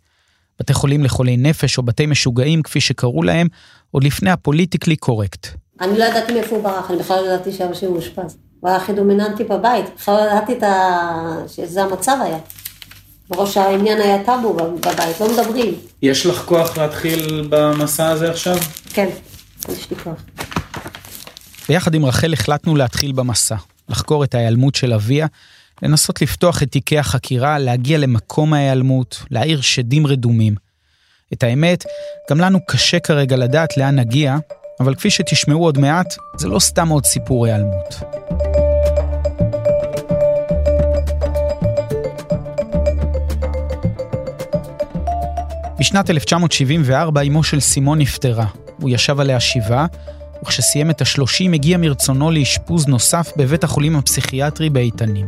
בתי 0.60 0.74
חולים 0.74 1.04
לחולי 1.04 1.36
נפש 1.36 1.78
או 1.78 1.82
בתי 1.82 2.06
משוגעים, 2.06 2.62
כפי 2.62 2.80
שקראו 2.80 3.22
להם, 3.22 3.46
עוד 3.90 4.04
לפני 4.04 4.30
הפוליטיקלי 4.30 4.96
קורקט. 4.96 5.46
אני 5.80 5.98
לא 5.98 6.04
ידעתי 6.04 6.32
מאיפה 6.32 6.56
הוא 6.56 6.64
ברח, 6.64 6.90
אני 6.90 6.98
בכלל 6.98 7.16
לא 7.20 7.26
ידעתי 7.26 7.52
שאבא 7.52 7.74
שלי 7.74 7.88
מאושפז. 7.88 8.36
הוא 8.60 8.68
היה 8.68 8.76
הכי 8.76 8.92
דומיננטי 8.92 9.44
בבית, 9.44 9.84
בכלל 9.96 10.14
לא 10.14 10.30
ידעתי 10.30 10.66
ה... 10.66 11.48
שזה 11.48 11.82
המצב 11.82 12.16
היה. 12.22 12.38
בראש 13.30 13.56
העניין 13.56 14.00
היה 14.00 14.24
טאבו 14.24 14.54
בבית, 14.54 15.20
לא 15.20 15.28
מדברים. 15.32 15.74
יש 16.02 16.26
לך 16.26 16.44
כוח 16.44 16.78
להתחיל 16.78 17.46
במסע 17.50 18.08
הזה 18.08 18.30
עכשיו? 18.30 18.56
כן, 18.92 19.08
יש 19.68 19.90
לי 19.90 19.96
כוח. 19.96 20.22
ביחד 21.68 21.94
עם 21.94 22.04
רחל 22.04 22.32
החלטנו 22.32 22.76
להתחיל 22.76 23.12
במסע, 23.12 23.56
לחקור 23.88 24.24
את 24.24 24.34
ההיעלמות 24.34 24.74
של 24.74 24.92
אביה, 24.92 25.26
לנסות 25.82 26.22
לפתוח 26.22 26.62
את 26.62 26.70
תיקי 26.70 26.98
החקירה, 26.98 27.58
להגיע 27.58 27.98
למקום 27.98 28.52
ההיעלמות, 28.52 29.22
להאיר 29.30 29.60
שדים 29.60 30.06
רדומים. 30.06 30.54
את 31.32 31.42
האמת, 31.42 31.84
גם 32.30 32.40
לנו 32.40 32.58
קשה 32.66 32.98
כרגע 32.98 33.36
לדעת 33.36 33.76
לאן 33.76 33.98
נגיע, 33.98 34.36
אבל 34.80 34.94
כפי 34.94 35.10
שתשמעו 35.10 35.64
עוד 35.64 35.78
מעט, 35.78 36.14
זה 36.36 36.48
לא 36.48 36.58
סתם 36.58 36.88
עוד 36.88 37.04
סיפור 37.04 37.46
היעלמות. 37.46 37.94
בשנת 45.84 46.10
1974 46.10 47.22
אמו 47.22 47.42
של 47.42 47.60
סימון 47.60 47.98
נפטרה. 47.98 48.46
הוא 48.80 48.90
ישב 48.90 49.20
עליה 49.20 49.40
שבעה, 49.40 49.86
וכשסיים 50.42 50.90
את 50.90 51.00
השלושים 51.00 51.52
הגיע 51.52 51.78
מרצונו 51.78 52.30
לאשפוז 52.30 52.86
נוסף 52.86 53.32
בבית 53.36 53.64
החולים 53.64 53.96
הפסיכיאטרי 53.96 54.70
באיתנים. 54.70 55.26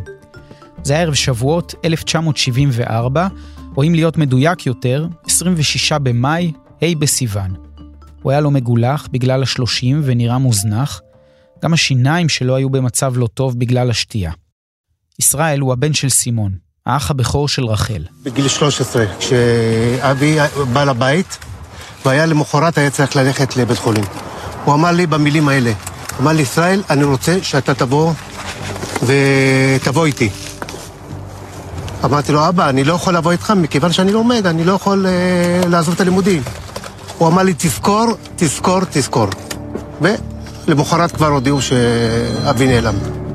זה 0.82 0.92
היה 0.92 1.02
ערב 1.02 1.14
שבועות 1.14 1.74
1974, 1.84 3.28
או 3.76 3.82
אם 3.82 3.94
להיות 3.94 4.16
מדויק 4.16 4.66
יותר, 4.66 5.06
26 5.26 5.92
במאי, 5.92 6.52
ה' 6.82 6.94
בסיוון. 6.98 7.54
הוא 8.22 8.32
היה 8.32 8.40
לא 8.40 8.50
מגולח 8.50 9.08
בגלל 9.12 9.42
השלושים 9.42 10.00
ונראה 10.04 10.38
מוזנח, 10.38 11.00
גם 11.62 11.72
השיניים 11.72 12.28
שלו 12.28 12.56
היו 12.56 12.70
במצב 12.70 13.12
לא 13.16 13.26
טוב 13.26 13.58
בגלל 13.58 13.90
השתייה. 13.90 14.32
ישראל 15.18 15.60
הוא 15.60 15.72
הבן 15.72 15.92
של 15.92 16.08
סימון, 16.08 16.52
האח 16.86 17.10
הבכור 17.10 17.48
של 17.48 17.64
רחל. 17.64 18.02
בגיל 18.22 18.48
13, 18.48 19.04
כשאבי 19.18 20.38
בא 20.72 20.84
לבית, 20.84 21.38
והיה 22.04 22.26
למחרת 22.26 22.78
היה 22.78 22.90
צריך 22.90 23.16
ללכת 23.16 23.56
לבית 23.56 23.78
חולים. 23.78 24.04
הוא 24.64 24.74
אמר 24.74 24.90
לי 24.90 25.06
במילים 25.06 25.48
האלה, 25.48 25.72
אמר 26.20 26.32
לי, 26.32 26.42
ישראל, 26.42 26.82
אני 26.90 27.04
רוצה 27.04 27.38
שאתה 27.42 27.74
תבוא 27.74 28.12
ותבוא 29.02 30.06
איתי. 30.06 30.30
אמרתי 32.04 32.32
לו, 32.32 32.48
אבא, 32.48 32.68
אני 32.68 32.84
לא 32.84 32.94
יכול 32.94 33.16
לבוא 33.16 33.32
איתך 33.32 33.50
מכיוון 33.56 33.92
שאני 33.92 34.12
לומד, 34.12 34.46
אני 34.46 34.64
לא 34.64 34.72
יכול 34.72 35.06
uh, 35.06 35.66
לעזוב 35.66 35.94
את 35.94 36.00
הלימודים. 36.00 36.42
הוא 37.18 37.28
אמר 37.28 37.42
לי, 37.42 37.54
תזכור, 37.58 38.06
תזכור, 38.36 38.80
תזכור. 38.90 39.26
ולמחרת 40.00 41.12
כבר 41.12 41.26
הודיעו 41.28 41.62
שאבי 41.62 42.66
נעלם. 42.66 43.25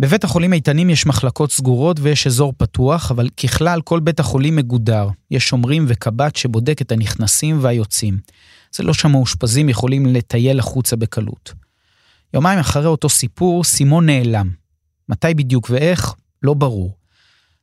בבית 0.00 0.24
החולים 0.24 0.52
איתנים 0.52 0.90
יש 0.90 1.06
מחלקות 1.06 1.52
סגורות 1.52 2.00
ויש 2.00 2.26
אזור 2.26 2.52
פתוח, 2.56 3.10
אבל 3.10 3.28
ככלל 3.28 3.80
כל 3.80 4.00
בית 4.00 4.20
החולים 4.20 4.56
מגודר. 4.56 5.08
יש 5.30 5.48
שומרים 5.48 5.84
וקב"ט 5.88 6.36
שבודק 6.36 6.82
את 6.82 6.92
הנכנסים 6.92 7.58
והיוצאים. 7.60 8.18
זה 8.72 8.82
לא 8.82 8.94
שהמאושפזים 8.94 9.68
יכולים 9.68 10.06
לטייל 10.06 10.58
החוצה 10.58 10.96
בקלות. 10.96 11.52
יומיים 12.34 12.58
אחרי 12.58 12.86
אותו 12.86 13.08
סיפור, 13.08 13.64
סימון 13.64 14.06
נעלם. 14.06 14.50
מתי 15.08 15.34
בדיוק 15.34 15.70
ואיך? 15.70 16.14
לא 16.42 16.54
ברור. 16.54 16.96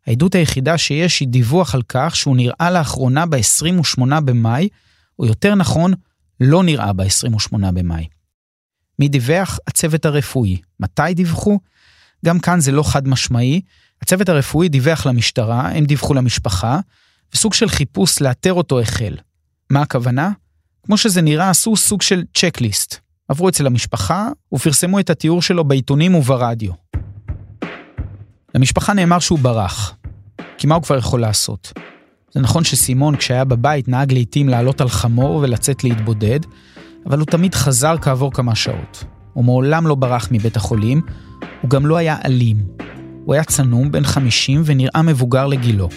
העדות 0.07 0.35
היחידה 0.35 0.77
שיש 0.77 1.19
היא 1.19 1.27
דיווח 1.27 1.75
על 1.75 1.81
כך 1.89 2.15
שהוא 2.15 2.35
נראה 2.35 2.71
לאחרונה 2.71 3.25
ב-28 3.25 4.19
במאי, 4.25 4.69
או 5.19 5.25
יותר 5.25 5.55
נכון, 5.55 5.93
לא 6.39 6.63
נראה 6.63 6.93
ב-28 6.93 7.71
במאי. 7.73 8.07
מי 8.99 9.07
דיווח? 9.07 9.59
הצוות 9.67 10.05
הרפואי. 10.05 10.57
מתי 10.79 11.13
דיווחו? 11.13 11.59
גם 12.25 12.39
כאן 12.39 12.59
זה 12.59 12.71
לא 12.71 12.83
חד 12.83 13.07
משמעי. 13.07 13.61
הצוות 14.01 14.29
הרפואי 14.29 14.69
דיווח 14.69 15.05
למשטרה, 15.05 15.69
הם 15.69 15.85
דיווחו 15.85 16.13
למשפחה, 16.13 16.79
וסוג 17.33 17.53
של 17.53 17.69
חיפוש 17.69 18.21
לאתר 18.21 18.53
אותו 18.53 18.79
החל. 18.79 19.15
מה 19.69 19.81
הכוונה? 19.81 20.31
כמו 20.85 20.97
שזה 20.97 21.21
נראה, 21.21 21.49
עשו 21.49 21.75
סוג 21.75 22.01
של 22.01 22.23
צ'קליסט. 22.37 22.95
עברו 23.27 23.49
אצל 23.49 23.67
המשפחה 23.67 24.29
ופרסמו 24.53 24.99
את 24.99 25.09
התיאור 25.09 25.41
שלו 25.41 25.63
בעיתונים 25.63 26.15
וברדיו. 26.15 26.71
למשפחה 28.55 28.93
נאמר 28.93 29.19
שהוא 29.19 29.39
ברח. 29.39 29.95
כי 30.57 30.67
מה 30.67 30.75
הוא 30.75 30.83
כבר 30.83 30.97
יכול 30.97 31.21
לעשות? 31.21 31.73
זה 32.33 32.39
נכון 32.39 32.63
שסימון 32.63 33.15
כשהיה 33.15 33.45
בבית 33.45 33.87
נהג 33.87 34.13
לעיתים 34.13 34.49
לעלות 34.49 34.81
על 34.81 34.89
חמור 34.89 35.35
ולצאת 35.35 35.83
להתבודד, 35.83 36.39
אבל 37.05 37.19
הוא 37.19 37.25
תמיד 37.25 37.55
חזר 37.55 37.95
כעבור 38.01 38.31
כמה 38.33 38.55
שעות. 38.55 39.03
הוא 39.33 39.45
מעולם 39.45 39.87
לא 39.87 39.95
ברח 39.95 40.27
מבית 40.31 40.55
החולים, 40.55 41.01
הוא 41.61 41.69
גם 41.69 41.85
לא 41.85 41.97
היה 41.97 42.17
אלים. 42.25 42.57
הוא 43.25 43.33
היה 43.33 43.43
צנום, 43.43 43.91
בן 43.91 44.03
50 44.03 44.61
ונראה 44.65 45.01
מבוגר 45.01 45.47
לגילו. 45.47 45.89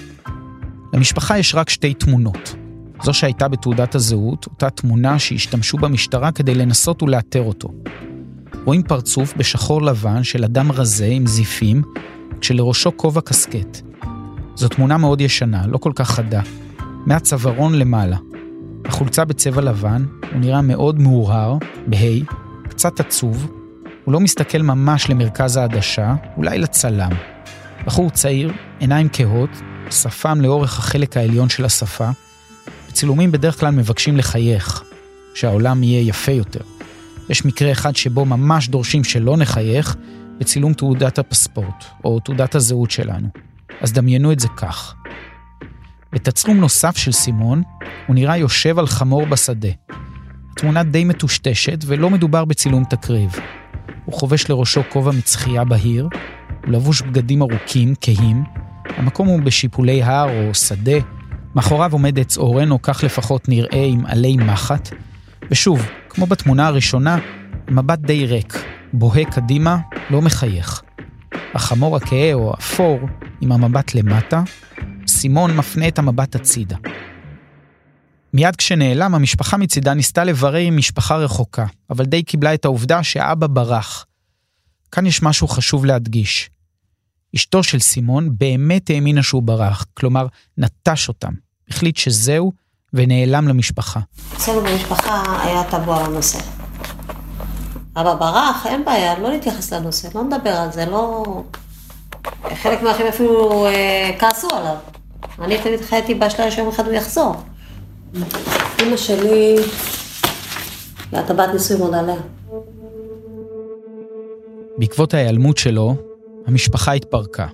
למשפחה 0.92 1.38
יש 1.38 1.54
רק 1.54 1.70
שתי 1.70 1.94
תמונות. 1.94 2.54
זו 3.02 3.14
שהייתה 3.14 3.48
בתעודת 3.48 3.94
הזהות, 3.94 4.46
אותה 4.46 4.70
תמונה 4.70 5.18
שהשתמשו 5.18 5.78
במשטרה 5.78 6.32
כדי 6.32 6.54
לנסות 6.54 7.02
ולאתר 7.02 7.42
אותו. 7.42 7.68
רואים 8.64 8.82
פרצוף 8.82 9.34
בשחור 9.36 9.82
לבן 9.82 10.24
של 10.24 10.44
אדם 10.44 10.72
רזה 10.72 11.06
עם 11.06 11.26
זיפים, 11.26 11.82
כשלראשו 12.40 12.96
כובע 12.96 13.20
קסקט. 13.20 13.80
זו 14.54 14.68
תמונה 14.68 14.98
מאוד 14.98 15.20
ישנה, 15.20 15.66
לא 15.66 15.78
כל 15.78 15.92
כך 15.94 16.10
חדה. 16.10 16.40
מהצווארון 17.06 17.74
למעלה. 17.74 18.16
החולצה 18.84 19.24
בצבע 19.24 19.60
לבן, 19.60 20.04
הוא 20.32 20.40
נראה 20.40 20.62
מאוד 20.62 21.00
מאורהר, 21.00 21.56
בה', 21.86 22.34
קצת 22.68 23.00
עצוב, 23.00 23.50
הוא 24.04 24.12
לא 24.12 24.20
מסתכל 24.20 24.62
ממש 24.62 25.10
למרכז 25.10 25.56
העדשה, 25.56 26.14
אולי 26.36 26.58
לצלם. 26.58 27.10
בחור 27.86 28.10
צעיר, 28.10 28.52
עיניים 28.78 29.08
כהות, 29.12 29.50
שפם 29.90 30.40
לאורך 30.40 30.78
החלק 30.78 31.16
העליון 31.16 31.48
של 31.48 31.64
השפה. 31.64 32.10
בצילומים 32.88 33.32
בדרך 33.32 33.60
כלל 33.60 33.70
מבקשים 33.70 34.16
לחייך, 34.16 34.82
שהעולם 35.34 35.82
יהיה 35.82 36.08
יפה 36.08 36.32
יותר. 36.32 36.60
יש 37.28 37.44
מקרה 37.44 37.72
אחד 37.72 37.96
שבו 37.96 38.24
ממש 38.24 38.68
דורשים 38.68 39.04
שלא 39.04 39.36
נחייך, 39.36 39.96
בצילום 40.38 40.74
תעודת 40.74 41.18
הפספורט, 41.18 41.84
או 42.04 42.20
תעודת 42.20 42.54
הזהות 42.54 42.90
שלנו. 42.90 43.28
אז 43.80 43.92
דמיינו 43.92 44.32
את 44.32 44.40
זה 44.40 44.48
כך. 44.56 44.94
בתצלום 46.12 46.56
נוסף 46.56 46.96
של 46.96 47.12
סימון, 47.12 47.62
הוא 48.06 48.14
נראה 48.14 48.36
יושב 48.36 48.78
על 48.78 48.86
חמור 48.86 49.26
בשדה. 49.26 49.68
התמונה 50.52 50.82
די 50.82 51.04
מטושטשת, 51.04 51.78
ולא 51.86 52.10
מדובר 52.10 52.44
בצילום 52.44 52.84
תקריב. 52.84 53.30
הוא 54.04 54.14
חובש 54.14 54.50
לראשו 54.50 54.82
כובע 54.88 55.10
מצחייה 55.10 55.64
בהיר, 55.64 56.08
הוא 56.64 56.72
לבוש 56.72 57.02
בגדים 57.02 57.42
ארוכים, 57.42 57.94
כהים, 58.00 58.44
המקום 58.96 59.28
הוא 59.28 59.40
בשיפולי 59.40 60.02
הר 60.02 60.28
או 60.30 60.54
שדה, 60.54 60.98
מאחוריו 61.54 61.92
עומד 61.92 62.18
עץ 62.18 62.38
אורן, 62.38 62.70
או 62.70 62.82
כך 62.82 63.04
לפחות 63.04 63.48
נראה 63.48 63.84
עם 63.84 64.06
עלי 64.06 64.36
מחט, 64.36 64.88
ושוב, 65.50 65.88
כמו 66.08 66.26
בתמונה 66.26 66.66
הראשונה, 66.66 67.18
מבט 67.70 67.98
די 67.98 68.26
ריק, 68.26 68.64
בוהה 68.92 69.24
קדימה, 69.24 69.78
לא 70.10 70.22
מחייך. 70.22 70.82
החמור 71.54 71.96
הכהה 71.96 72.34
או 72.34 72.54
אפור, 72.54 73.00
עם 73.40 73.52
המבט 73.52 73.94
למטה, 73.94 74.42
סימון 75.06 75.56
מפנה 75.56 75.88
את 75.88 75.98
המבט 75.98 76.34
הצידה. 76.34 76.76
מיד 78.34 78.56
כשנעלם, 78.56 79.14
המשפחה 79.14 79.56
מצידה 79.56 79.94
ניסתה 79.94 80.24
לברר 80.24 80.58
עם 80.58 80.76
משפחה 80.76 81.16
רחוקה, 81.16 81.66
אבל 81.90 82.04
די 82.04 82.22
קיבלה 82.22 82.54
את 82.54 82.64
העובדה 82.64 83.02
שאבא 83.02 83.46
ברח. 83.46 84.06
כאן 84.92 85.06
יש 85.06 85.22
משהו 85.22 85.48
חשוב 85.48 85.84
להדגיש. 85.84 86.50
אשתו 87.36 87.62
של 87.62 87.80
סימון 87.80 88.28
באמת 88.38 88.90
האמינה 88.90 89.22
שהוא 89.22 89.42
ברח, 89.42 89.86
כלומר, 89.94 90.26
נטש 90.58 91.08
אותם, 91.08 91.32
החליט 91.68 91.96
שזהו, 91.96 92.52
ונעלם 92.92 93.48
למשפחה. 93.48 94.00
אצלנו 94.36 94.60
במשפחה 94.60 95.42
היה 95.44 95.64
טבוע 95.70 96.04
על. 96.04 96.12
אבא 97.96 98.14
ברח, 98.14 98.66
אין 98.66 98.84
בעיה, 98.84 99.18
לא 99.18 99.30
להתייחס 99.30 99.72
לנושא, 99.72 100.08
לא 100.14 100.24
נדבר 100.24 100.50
על 100.50 100.72
זה, 100.72 100.86
לא... 100.86 101.24
חלק 102.62 102.82
מהאחים 102.82 103.06
אפילו 103.06 103.66
אה, 103.66 104.10
כעסו 104.18 104.48
עליו. 104.56 104.76
אני 105.38 105.58
תמיד 105.62 105.80
חייתי 105.80 106.14
באשליה 106.14 106.50
שיום 106.50 106.68
אחד 106.68 106.86
הוא 106.86 106.94
יחזור. 106.94 107.36
אמא 108.14 108.96
שלי, 108.96 109.56
הטבעת 111.12 111.50
נישואים 111.52 111.82
עוד 111.82 111.94
עליה. 111.94 112.16
בעקבות 114.78 115.14
ההיעלמות 115.14 115.56
שלו, 115.56 115.94
המשפחה 116.46 116.92
התפרקה. 116.92 117.46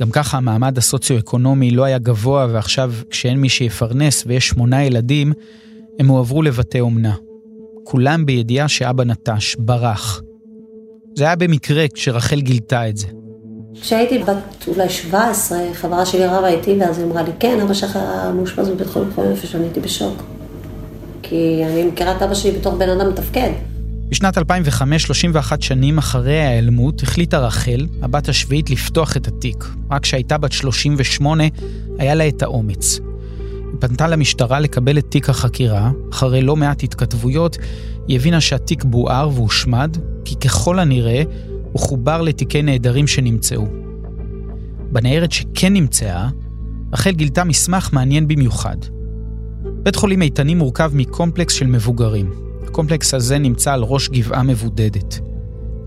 גם 0.00 0.10
ככה 0.10 0.36
המעמד 0.36 0.78
הסוציו-אקונומי 0.78 1.70
לא 1.70 1.84
היה 1.84 1.98
גבוה, 1.98 2.46
ועכשיו 2.52 2.92
כשאין 3.10 3.40
מי 3.40 3.48
שיפרנס 3.48 4.24
ויש 4.26 4.48
שמונה 4.48 4.84
ילדים, 4.84 5.32
הם 5.98 6.08
הועברו 6.08 6.42
לבתי 6.42 6.80
אומנה. 6.80 7.14
כולם 7.84 8.26
בידיעה 8.26 8.68
שאבא 8.68 9.04
נטש, 9.04 9.56
ברח. 9.58 10.22
זה 11.14 11.24
היה 11.24 11.36
במקרה 11.36 11.88
כשרחל 11.94 12.40
גילתה 12.40 12.88
את 12.88 12.96
זה. 12.96 13.06
כשהייתי 13.74 14.18
בת 14.18 14.68
אולי 14.68 14.88
17, 14.88 15.58
חברה 15.74 16.06
שלי 16.06 16.26
רבה 16.26 16.48
איתי, 16.48 16.76
ואז 16.80 16.98
היא 16.98 17.06
אמרה 17.06 17.22
לי, 17.22 17.30
כן, 17.40 17.60
אבא 17.60 17.74
שלך 17.74 17.98
מאושפז 18.34 18.68
בבית 18.68 18.86
חולים 18.86 19.10
חולים 19.14 19.32
נפש, 19.32 19.54
אני 19.54 19.64
הייתי 19.64 19.80
בשוק. 19.80 20.22
כי 21.22 21.62
אני 21.66 21.84
מכירה 21.84 22.16
את 22.16 22.22
אבא 22.22 22.34
שלי 22.34 22.50
בתור 22.50 22.74
בן 22.74 22.88
אדם 22.88 23.08
מתפקד. 23.08 23.50
בשנת 24.08 24.38
2005, 24.38 25.02
31 25.02 25.62
שנים 25.62 25.98
אחרי 25.98 26.40
ההיעלמות, 26.40 27.02
החליטה 27.02 27.38
רחל, 27.38 27.86
הבת 28.02 28.28
השביעית, 28.28 28.70
לפתוח 28.70 29.16
את 29.16 29.28
התיק. 29.28 29.64
רק 29.90 30.02
כשהייתה 30.02 30.38
בת 30.38 30.52
38, 30.52 31.44
היה 31.98 32.14
לה 32.14 32.28
את 32.28 32.42
האומץ. 32.42 33.00
היא 33.38 33.80
פנתה 33.80 34.08
למשטרה 34.08 34.60
לקבל 34.60 34.98
את 34.98 35.04
תיק 35.08 35.28
החקירה, 35.28 35.90
אחרי 36.12 36.42
לא 36.42 36.56
מעט 36.56 36.82
התכתבויות, 36.82 37.58
היא 38.08 38.16
הבינה 38.16 38.40
שהתיק 38.40 38.84
בוער 38.84 39.30
והושמד, 39.34 39.96
כי 40.24 40.36
ככל 40.36 40.78
הנראה, 40.78 41.22
הוא 41.72 41.80
חובר 41.80 42.22
לתיקי 42.22 42.62
נעדרים 42.62 43.06
שנמצאו. 43.06 43.66
בניירת 44.92 45.32
שכן 45.32 45.72
נמצאה, 45.72 46.28
רחל 46.92 47.10
גילתה 47.10 47.44
מסמך 47.44 47.90
מעניין 47.92 48.28
במיוחד. 48.28 48.76
בית 49.82 49.96
חולים 49.96 50.22
איתני 50.22 50.54
מורכב 50.54 50.90
מקומפלקס 50.94 51.54
של 51.54 51.66
מבוגרים. 51.66 52.30
הקומפלקס 52.66 53.14
הזה 53.14 53.38
נמצא 53.38 53.72
על 53.72 53.82
ראש 53.82 54.08
גבעה 54.08 54.42
מבודדת. 54.42 55.20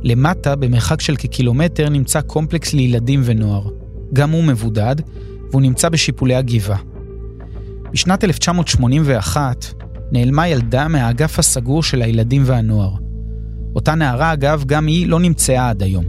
למטה, 0.03 0.55
במרחק 0.55 1.01
של 1.01 1.15
כקילומטר, 1.15 1.89
נמצא 1.89 2.21
קומפלקס 2.21 2.73
לילדים 2.73 3.21
ונוער. 3.23 3.69
גם 4.13 4.31
הוא 4.31 4.43
מבודד, 4.43 4.95
והוא 5.49 5.61
נמצא 5.61 5.89
בשיפולי 5.89 6.35
הגבעה. 6.35 6.77
בשנת 7.91 8.23
1981 8.23 9.73
נעלמה 10.11 10.47
ילדה 10.47 10.87
מהאגף 10.87 11.39
הסגור 11.39 11.83
של 11.83 12.01
הילדים 12.01 12.43
והנוער. 12.45 13.00
אותה 13.75 13.95
נערה, 13.95 14.33
אגב, 14.33 14.63
גם 14.65 14.87
היא 14.87 15.07
לא 15.07 15.19
נמצאה 15.19 15.69
עד 15.69 15.83
היום. 15.83 16.05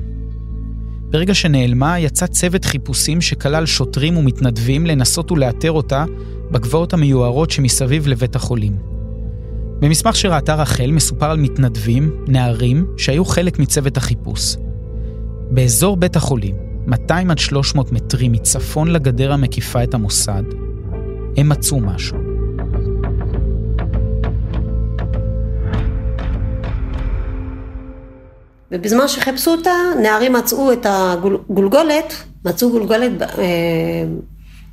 ברגע 1.10 1.34
שנעלמה, 1.34 1.98
יצא 1.98 2.26
צוות 2.26 2.64
חיפושים 2.64 3.20
שכלל 3.20 3.66
שוטרים 3.66 4.16
ומתנדבים 4.16 4.86
לנסות 4.86 5.32
ולאתר 5.32 5.72
אותה 5.72 6.04
בגבעות 6.50 6.92
המיוערות 6.92 7.50
שמסביב 7.50 8.06
לבית 8.06 8.36
החולים. 8.36 8.76
במסמך 9.80 10.16
שראתה 10.16 10.54
רחל 10.54 10.90
מסופר 10.90 11.30
על 11.30 11.38
מתנדבים, 11.38 12.24
נערים, 12.28 12.86
שהיו 12.96 13.24
חלק 13.24 13.58
מצוות 13.58 13.96
החיפוש. 13.96 14.56
באזור 15.50 15.96
בית 15.96 16.16
החולים, 16.16 16.54
200 16.86 17.30
עד 17.30 17.38
300 17.38 17.92
מטרים 17.92 18.32
מצפון 18.32 18.88
לגדר 18.90 19.32
המקיפה 19.32 19.84
את 19.84 19.94
המוסד, 19.94 20.42
הם 21.36 21.48
מצאו 21.48 21.80
משהו. 21.80 22.31
ובזמן 28.72 29.08
שחיפשו 29.08 29.50
אותה, 29.50 29.70
נערים 30.02 30.32
מצאו 30.32 30.72
את 30.72 30.86
הגולגולת, 30.88 32.14
מצאו 32.44 32.70
גולגולת 32.70 33.22
אה, 33.22 34.04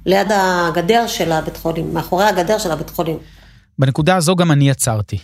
ליד 0.06 0.28
הגדר 0.32 1.08
של 1.08 1.32
הבית 1.32 1.58
חולים, 1.58 1.94
מאחורי 1.94 2.26
הגדר 2.26 2.58
של 2.58 2.72
הבית 2.72 2.90
חולים. 2.90 3.18
בנקודה 3.80 4.16
הזו 4.16 4.36
גם 4.36 4.52
אני 4.52 4.72
עצרתי. 4.72 5.18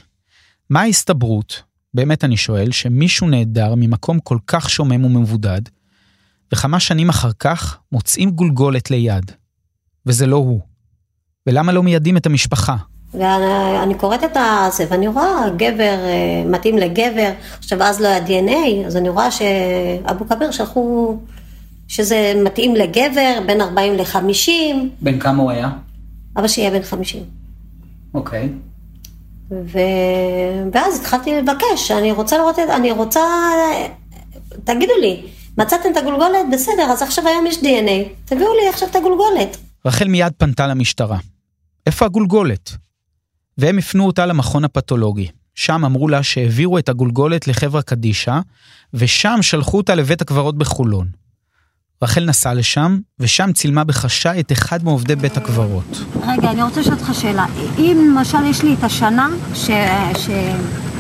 מה 0.70 0.82
ההסתברות, 0.82 1.62
באמת 1.94 2.24
אני 2.24 2.38
שואל, 2.38 2.72
שמישהו 2.72 3.28
נעדר 3.28 3.74
ממקום 3.78 4.20
כל 4.20 4.38
כך 4.48 4.70
שומם 4.70 5.06
ומבודד, 5.06 5.62
וכמה 6.54 6.80
שנים 6.80 7.10
אחר 7.10 7.32
כך 7.40 7.78
מוצאים 7.92 8.32
גולגולת 8.32 8.92
ליד, 8.92 9.32
וזה 10.06 10.26
לא 10.26 10.36
הוא? 10.36 10.60
ולמה 11.48 11.72
לא 11.72 11.84
מיידים 11.84 12.18
את 12.18 12.26
המשפחה? 12.26 12.76
ואני 13.20 13.96
קוראת 13.96 14.24
את 14.24 14.38
זה, 14.72 14.86
ואני 14.90 15.08
רואה 15.08 15.50
גבר 15.58 15.98
אה, 16.06 16.44
מתאים 16.46 16.78
לגבר, 16.78 17.30
עכשיו 17.60 17.84
אז 17.84 18.02
לא 18.02 18.08
היה 18.08 18.26
DNA, 18.26 18.88
אז 18.88 18.98
אני 18.98 19.10
רואה 19.10 19.32
שאבו 19.32 20.28
כביר 20.30 20.52
שלחו 20.52 21.18
שזה 21.88 22.34
מתאים 22.44 22.76
לגבר, 22.76 23.40
בין 23.46 23.62
40 23.62 23.94
ל-50. 23.94 24.50
בן 25.02 25.20
כמה 25.20 25.44
הוא 25.44 25.52
היה? 25.52 25.70
אבא 26.38 26.48
שלי 26.48 26.64
היה 26.64 26.72
בן 26.72 26.84
50. 26.84 27.24
אוקיי. 28.14 28.50
ו... 29.52 29.80
ואז 30.72 31.00
התחלתי 31.00 31.42
לבקש, 31.42 31.92
אני 31.92 32.12
רוצה 32.12 32.38
לראות 32.38 32.60
את, 32.60 32.70
אני 32.70 32.92
רוצה, 32.92 33.22
תגידו 34.64 34.94
לי, 35.02 35.22
מצאתם 35.58 35.90
את 35.92 35.98
הגולגולת? 35.98 36.46
בסדר, 36.52 36.84
אז 36.84 37.02
עכשיו 37.02 37.28
היום 37.28 37.48
יש 37.48 37.58
DNA, 37.58 38.26
תביאו 38.26 38.54
לי 38.54 38.70
עכשיו 38.70 38.90
את 38.90 38.96
הגולגולת. 38.96 39.58
רחל 39.86 40.08
מיד 40.08 40.34
פנתה 40.38 40.68
למשטרה. 40.68 41.18
איפה 41.88 42.06
הגולגולת? 42.06 42.85
והם 43.58 43.78
הפנו 43.78 44.06
אותה 44.06 44.26
למכון 44.26 44.64
הפתולוגי. 44.66 45.28
שם 45.56 45.86
אמרו 45.86 46.08
לה 46.08 46.24
שהעבירו 46.24 46.78
את 46.78 46.90
הגולגולת 46.90 47.48
לחברה 47.48 47.82
קדישא, 47.82 48.40
ושם 48.94 49.40
שלחו 49.42 49.78
אותה 49.78 49.96
לבית 49.96 50.22
הקברות 50.22 50.58
בחולון. 50.58 51.08
רחל 52.02 52.26
נסעה 52.26 52.54
לשם, 52.54 53.00
ושם 53.20 53.52
צילמה 53.54 53.84
בחשאי 53.84 54.40
את 54.40 54.52
אחד 54.52 54.84
מעובדי 54.84 55.16
בית 55.16 55.38
הקברות. 55.38 55.98
רגע, 56.28 56.52
אני 56.52 56.64
רוצה 56.64 56.80
לשאול 56.80 56.96
אותך 56.96 57.10
שאלה. 57.14 57.46
אם 57.78 58.14
למשל 58.16 58.38
יש 58.46 58.64
לי 58.64 58.74
את 58.74 58.84
השנה, 58.84 59.30
ש... 59.54 59.70
ש... 60.18 60.30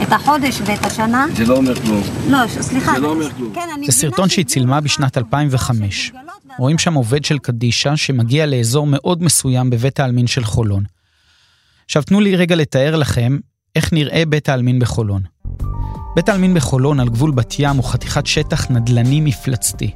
את 0.04 0.12
החודש 0.12 0.62
ואת 0.66 0.86
השנה... 0.86 1.26
זה 1.36 1.46
לא 1.46 1.58
אומר 1.58 1.76
כלום. 1.76 2.04
לא, 2.30 2.38
סליחה. 2.48 2.94
זה 2.94 3.00
לא 3.00 3.08
אומר 3.08 3.32
כלום. 3.32 3.54
כן, 3.54 3.70
זה 3.86 3.92
סרטון 3.92 4.30
שהיא 4.30 4.46
צילמה 4.46 4.82
בשנת 4.82 5.18
2005. 5.18 6.12
רואים 6.60 6.78
שם 6.78 6.94
עובד 6.94 7.26
של 7.26 7.38
קדישא 7.38 7.96
שמגיע 7.96 8.46
לאזור 8.46 8.88
מאוד 8.88 9.24
מסוים 9.24 9.70
בבית 9.70 10.00
העלמין 10.00 10.28
של 10.28 10.44
חולון. 10.44 10.84
עכשיו 11.86 12.04
תנו 12.04 12.20
לי 12.20 12.36
רגע 12.36 12.56
לתאר 12.56 12.96
לכם 12.96 13.38
איך 13.76 13.94
נראה 13.94 14.24
בית 14.26 14.50
העלמין 14.50 14.80
בחולון. 14.80 15.22
בית 16.16 16.30
העלמין 16.30 16.54
בחולון 16.54 17.00
על 17.00 17.10
גבול 17.10 17.32
בת 17.32 17.56
ים 17.60 17.76
הוא 17.76 17.86
חתיכת 17.86 18.26
שטח 18.26 18.72
נדל"ני 18.72 19.22
מפלצתי. 19.22 19.92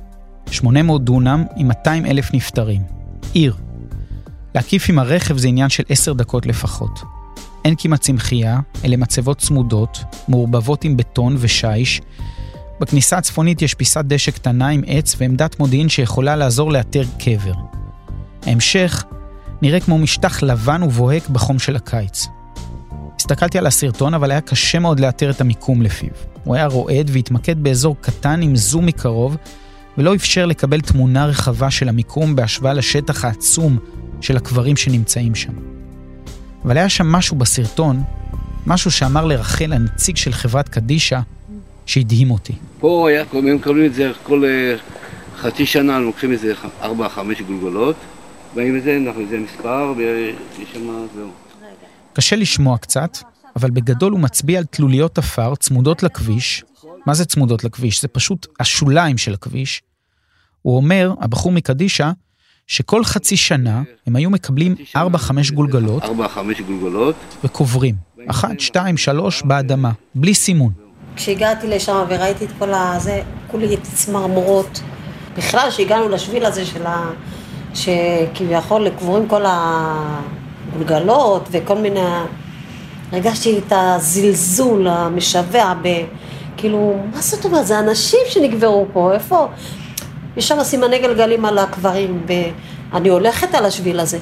800 0.52 1.04
דונם 1.04 1.44
עם 1.56 1.68
200 1.68 2.06
אלף 2.06 2.34
נפטרים. 2.34 2.82
עיר. 3.34 3.56
להקיף 4.56 4.90
עם 4.90 5.00
הרכב 5.00 5.38
זה 5.38 5.48
עניין 5.48 5.70
של 5.70 5.84
10 5.90 6.14
דקות 6.14 6.46
לפחות. 6.46 7.00
אין 7.66 7.76
כמעט 7.78 8.02
צמחייה, 8.02 8.60
אלה 8.86 8.98
מצבות 8.98 9.38
צמודות, 9.38 10.00
מעורבבות 10.28 10.84
עם 10.84 10.98
בטון 10.98 11.36
ושיש. 11.40 12.02
בכניסה 12.80 13.18
הצפונית 13.18 13.62
יש 13.62 13.74
פיסת 13.74 14.06
דשא 14.06 14.32
קטנה 14.32 14.68
עם 14.68 14.82
עץ 14.88 15.16
ועמדת 15.18 15.60
מודיעין 15.60 15.90
שיכולה 15.90 16.36
לעזור 16.36 16.72
לאתר 16.72 17.04
קבר. 17.20 17.54
ההמשך 18.46 19.04
נראה 19.62 19.80
כמו 19.80 19.98
משטח 19.98 20.44
לבן 20.44 20.84
ובוהק 20.84 21.30
בחום 21.30 21.60
של 21.60 21.76
הקיץ. 21.76 22.28
הסתכלתי 23.16 23.58
על 23.58 23.68
הסרטון, 23.68 24.14
אבל 24.14 24.32
היה 24.32 24.42
קשה 24.42 24.80
מאוד 24.80 25.00
לאתר 25.00 25.30
את 25.30 25.42
המיקום 25.42 25.82
לפיו. 25.82 26.10
הוא 26.44 26.56
היה 26.56 26.66
רועד 26.66 27.10
והתמקד 27.14 27.64
באזור 27.64 27.96
קטן 28.02 28.42
עם 28.42 28.56
זום 28.56 28.86
מקרוב, 28.86 29.38
ולא 29.98 30.16
אפשר 30.16 30.46
לקבל 30.46 30.82
תמונה 30.82 31.26
רחבה 31.26 31.72
של 31.72 31.90
המיקום 31.90 32.36
בהשוואה 32.36 32.74
לשטח 32.74 33.26
העצום 33.26 33.78
של 34.22 34.38
הקברים 34.38 34.78
שנמצאים 34.78 35.36
שם. 35.36 35.54
אבל 36.66 36.78
היה 36.78 36.90
שם 36.90 37.08
משהו 37.08 37.38
בסרטון, 37.38 38.04
משהו 38.68 38.92
שאמר 38.92 39.26
לרחל, 39.26 39.74
הנציג 39.74 40.16
של 40.16 40.34
חברת 40.34 40.70
קדישא, 40.70 41.20
שהדהים 41.86 42.32
אותי. 42.32 42.54
פה 42.80 43.10
היה, 43.10 43.24
הם 43.34 43.56
מקבלים 43.56 43.86
את 43.86 43.94
זה 43.94 44.12
כל 44.24 44.46
אה, 44.46 44.76
חצי 45.38 45.66
שנה, 45.66 46.00
לוקחים 46.00 46.32
איזה 46.32 46.54
ארבע, 46.82 47.10
חמש 47.10 47.42
גולגולות, 47.42 47.96
באים 48.56 48.76
לזה, 48.76 48.98
אנחנו 48.98 49.22
זה 49.30 49.40
מספר, 49.40 49.94
ויש 49.98 50.36
שם, 50.74 51.08
זהו. 51.16 51.30
קשה 52.14 52.36
לשמוע 52.36 52.78
קצת, 52.78 53.18
אבל 53.56 53.70
בגדול 53.70 54.12
הוא 54.12 54.20
מצביע 54.20 54.60
על 54.60 54.66
תלוליות 54.66 55.18
עפר 55.18 55.56
צמודות 55.56 56.04
לכביש. 56.04 56.64
מה 57.06 57.14
זה 57.14 57.26
צמודות 57.26 57.64
לכביש? 57.64 58.02
זה 58.02 58.08
פשוט 58.08 58.48
השוליים 58.60 59.18
של 59.18 59.34
הכביש. 59.34 59.82
הוא 60.62 60.76
אומר, 60.76 61.14
הבחור 61.22 61.52
מקדישא, 61.52 62.12
שכל 62.68 63.04
חצי 63.04 63.38
שנה 63.38 63.82
הם 64.08 64.16
היו 64.16 64.30
מקבלים 64.30 64.76
4-5 64.96 64.98
גולגלות 65.54 66.04
4-5 66.04 66.08
גולגלות 66.68 67.16
וקוברים. 67.44 67.96
אחת, 68.28 68.60
שתיים, 68.60 68.98
שלוש 68.98 69.42
באדמה, 69.42 69.92
בלי 70.16 70.34
סימון. 70.34 70.72
כשהגעתי 71.16 71.68
לשם 71.68 72.04
וראיתי 72.10 72.46
את 72.46 72.50
כל 72.60 72.74
הזה, 72.74 73.22
כולי 73.48 73.78
צמרמורות. 73.78 74.82
בכלל, 75.38 75.70
כשהגענו 75.72 76.10
לשביל 76.10 76.46
הזה 76.46 76.66
של 76.66 76.86
ה... 76.86 77.12
שכביכול 77.74 78.90
קבורים 78.90 79.28
כל 79.28 79.44
הגולגלות 79.46 81.48
וכל 81.52 81.78
מיני... 81.78 82.00
הרגשתי 83.12 83.58
את 83.58 83.74
הזלזול 83.76 84.88
המשווע 84.88 85.74
ב... 85.82 85.88
כאילו, 86.58 87.00
מה 87.14 87.22
זאת 87.22 87.46
אומרת? 87.46 87.68
זה 87.68 87.80
אנשים 87.80 88.20
שנקברו 88.30 88.86
פה, 88.94 89.14
איפה? 89.14 89.48
יש 90.38 90.48
שם 90.48 90.64
סימני 90.64 91.00
גלגלים 91.00 91.46
על 91.46 91.58
הקברים, 91.58 92.26
ואני 92.28 93.10
הולכת 93.10 93.56
על 93.56 93.66
השביל 93.66 94.00
הזה. 94.00 94.20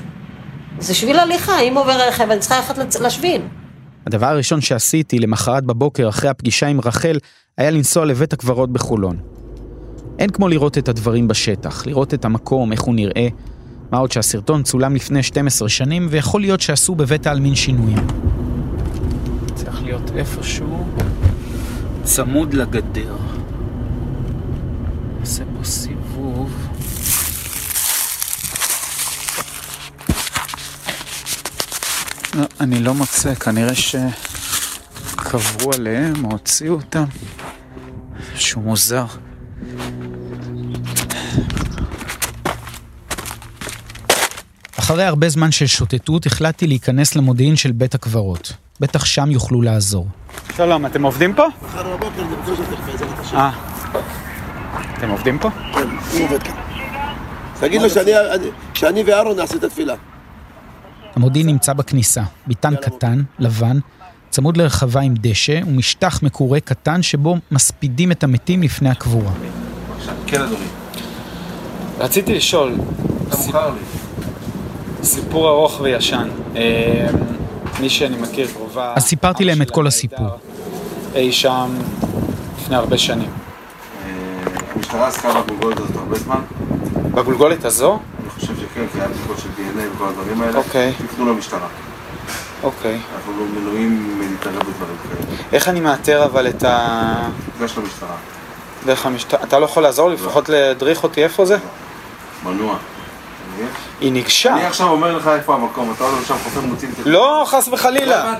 זה 0.79 0.93
שביל 0.93 1.19
הליכה, 1.19 1.59
אם 1.59 1.77
עובר 1.77 2.07
רכב, 2.07 2.31
אני 2.31 2.39
צריכה 2.39 2.57
ללכת 2.57 2.95
לשביל. 2.95 3.41
הדבר 4.07 4.27
הראשון 4.27 4.61
שעשיתי 4.61 5.19
למחרת 5.19 5.63
בבוקר 5.63 6.09
אחרי 6.09 6.29
הפגישה 6.29 6.67
עם 6.67 6.81
רחל, 6.81 7.17
היה 7.57 7.69
לנסוע 7.69 8.05
לבית 8.05 8.33
הקברות 8.33 8.71
בחולון. 8.71 9.17
אין 10.19 10.29
כמו 10.29 10.47
לראות 10.47 10.77
את 10.77 10.89
הדברים 10.89 11.27
בשטח, 11.27 11.87
לראות 11.87 12.13
את 12.13 12.25
המקום, 12.25 12.71
איך 12.71 12.81
הוא 12.81 12.95
נראה. 12.95 13.27
מה 13.91 13.97
עוד 13.97 14.11
שהסרטון 14.11 14.63
צולם 14.63 14.95
לפני 14.95 15.23
12 15.23 15.69
שנים, 15.69 16.07
ויכול 16.09 16.41
להיות 16.41 16.61
שעשו 16.61 16.95
בבית 16.95 17.27
העלמין 17.27 17.55
שינויים. 17.55 18.07
צריך 19.55 19.83
להיות 19.83 20.11
איפשהו 20.15 20.85
צמוד 22.03 22.53
לגדר. 22.53 23.15
עושה 25.21 25.43
פה 25.57 25.63
סיבוב. 25.63 26.51
לא, 32.35 32.43
אני 32.59 32.79
לא 32.79 32.93
מוצא, 32.93 33.35
כנראה 33.35 33.75
שקברו 33.75 35.73
עליהם 35.73 36.25
או 36.25 36.31
הוציאו 36.31 36.73
אותם. 36.73 37.05
משהו 38.35 38.61
מוזר. 38.61 39.05
אחרי 44.87 45.03
הרבה 45.03 45.29
זמן 45.29 45.51
של 45.51 45.67
שוטטות 45.67 46.25
החלטתי 46.25 46.67
להיכנס 46.67 47.15
למודיעין 47.15 47.55
של 47.55 47.71
בית 47.71 47.95
הקברות. 47.95 48.53
בטח 48.79 49.05
שם 49.05 49.31
יוכלו 49.31 49.61
לעזור. 49.61 50.07
שלום, 50.57 50.85
אתם 50.85 51.03
עובדים 51.03 51.33
פה? 51.33 51.43
מחר 51.65 51.95
בבוקר 51.95 52.21
אני 52.21 52.35
רוצה 52.35 52.51
לשתף 52.51 52.79
בעזרת 52.85 53.19
השם. 53.19 53.37
אה. 53.37 53.51
אתם 54.97 55.09
עובדים 55.09 55.39
פה? 55.39 55.49
כן, 55.73 55.87
הוא 56.11 56.23
עובד 56.23 56.43
כאן. 56.43 56.53
תגיד 57.59 57.81
לו 57.81 57.89
שאני- 57.89 58.11
שאני 58.73 59.03
ואהרון 59.03 59.37
נעשה 59.37 59.55
את 59.55 59.63
התפילה. 59.63 59.93
המודיעין 61.15 61.47
נמצא 61.47 61.73
בכניסה, 61.73 62.23
ביתן 62.47 62.75
קטן, 62.75 63.21
לבן, 63.39 63.79
צמוד 64.29 64.57
לרחבה 64.57 65.01
עם 65.01 65.13
דשא 65.17 65.59
ומשטח 65.67 66.23
מקורה 66.23 66.59
קטן 66.59 67.01
שבו 67.01 67.37
מספידים 67.51 68.11
את 68.11 68.23
המתים 68.23 68.63
לפני 68.63 68.89
הקבורה. 68.89 69.31
כן 70.27 70.41
אדוני, 70.41 70.65
רציתי 71.99 72.33
לשאול, 72.35 72.75
אתה 73.27 73.37
מוכר 73.37 73.69
לי. 73.69 74.06
סיפור 75.07 75.49
ארוך 75.49 75.79
וישן. 75.81 76.27
אה, 76.55 77.07
מי 77.79 77.89
שאני 77.89 78.15
מכיר 78.17 78.47
קרובה... 78.53 78.93
אז 78.95 79.03
סיפרתי 79.03 79.43
להם 79.43 79.61
את 79.61 79.71
כל 79.71 79.87
הסיפור. 79.87 80.27
אי 81.15 81.31
שם 81.31 81.75
לפני 82.57 82.75
הרבה 82.75 82.97
שנים. 82.97 83.29
המשטרה 84.75 85.07
עסקה 85.07 85.41
בגולגולת 85.41 85.79
הזאת 85.79 85.95
הרבה 85.95 86.15
זמן. 86.15 86.39
בגולגולת 87.13 87.65
הזו? 87.65 87.99
אני 88.21 88.29
חושב 88.29 88.55
שכן, 88.55 88.85
כי 88.93 88.99
היה 88.99 89.07
בדיקות 89.07 89.37
של 89.37 89.49
DNA 89.57 89.95
וכל 89.95 90.07
הדברים 90.07 90.41
האלה. 90.41 90.57
אוקיי. 90.57 90.93
תפנו 91.07 91.25
למשטרה. 91.33 91.67
אוקיי. 92.63 92.99
אנחנו 93.15 93.33
לא 93.39 93.45
מנועים 93.61 94.19
מלהתערב 94.19 94.55
בדברים 94.55 94.97
כאלה. 95.03 95.37
איך 95.53 95.69
אני 95.69 95.79
מאתר 95.79 96.25
אבל 96.25 96.47
את 96.47 96.63
ה... 96.63 97.29
פגש 97.59 97.77
למשטרה. 97.77 98.15
דרך 98.85 99.05
המשטרה? 99.05 99.43
אתה 99.43 99.59
לא 99.59 99.65
יכול 99.65 99.83
לעזור 99.83 100.09
לי? 100.09 100.15
לפחות 100.15 100.49
להדריך 100.49 101.03
אותי 101.03 101.23
איפה 101.23 101.45
זה? 101.45 101.57
מנוע. 102.43 102.77
היא 104.01 104.11
ניגשה. 104.11 104.53
אני 104.53 104.65
עכשיו 104.65 104.87
אומר 104.89 105.17
לך 105.17 105.27
איפה 105.27 105.55
המקום, 105.55 105.93
אתה 105.95 106.03
עולה 106.03 106.21
לשם 106.21 106.35
חופר 106.43 106.61
מוציא 106.61 106.87
את 106.87 106.95
זה. 106.95 107.09
לא, 107.09 107.43
חס 107.47 107.67
וחלילה. 107.67 108.33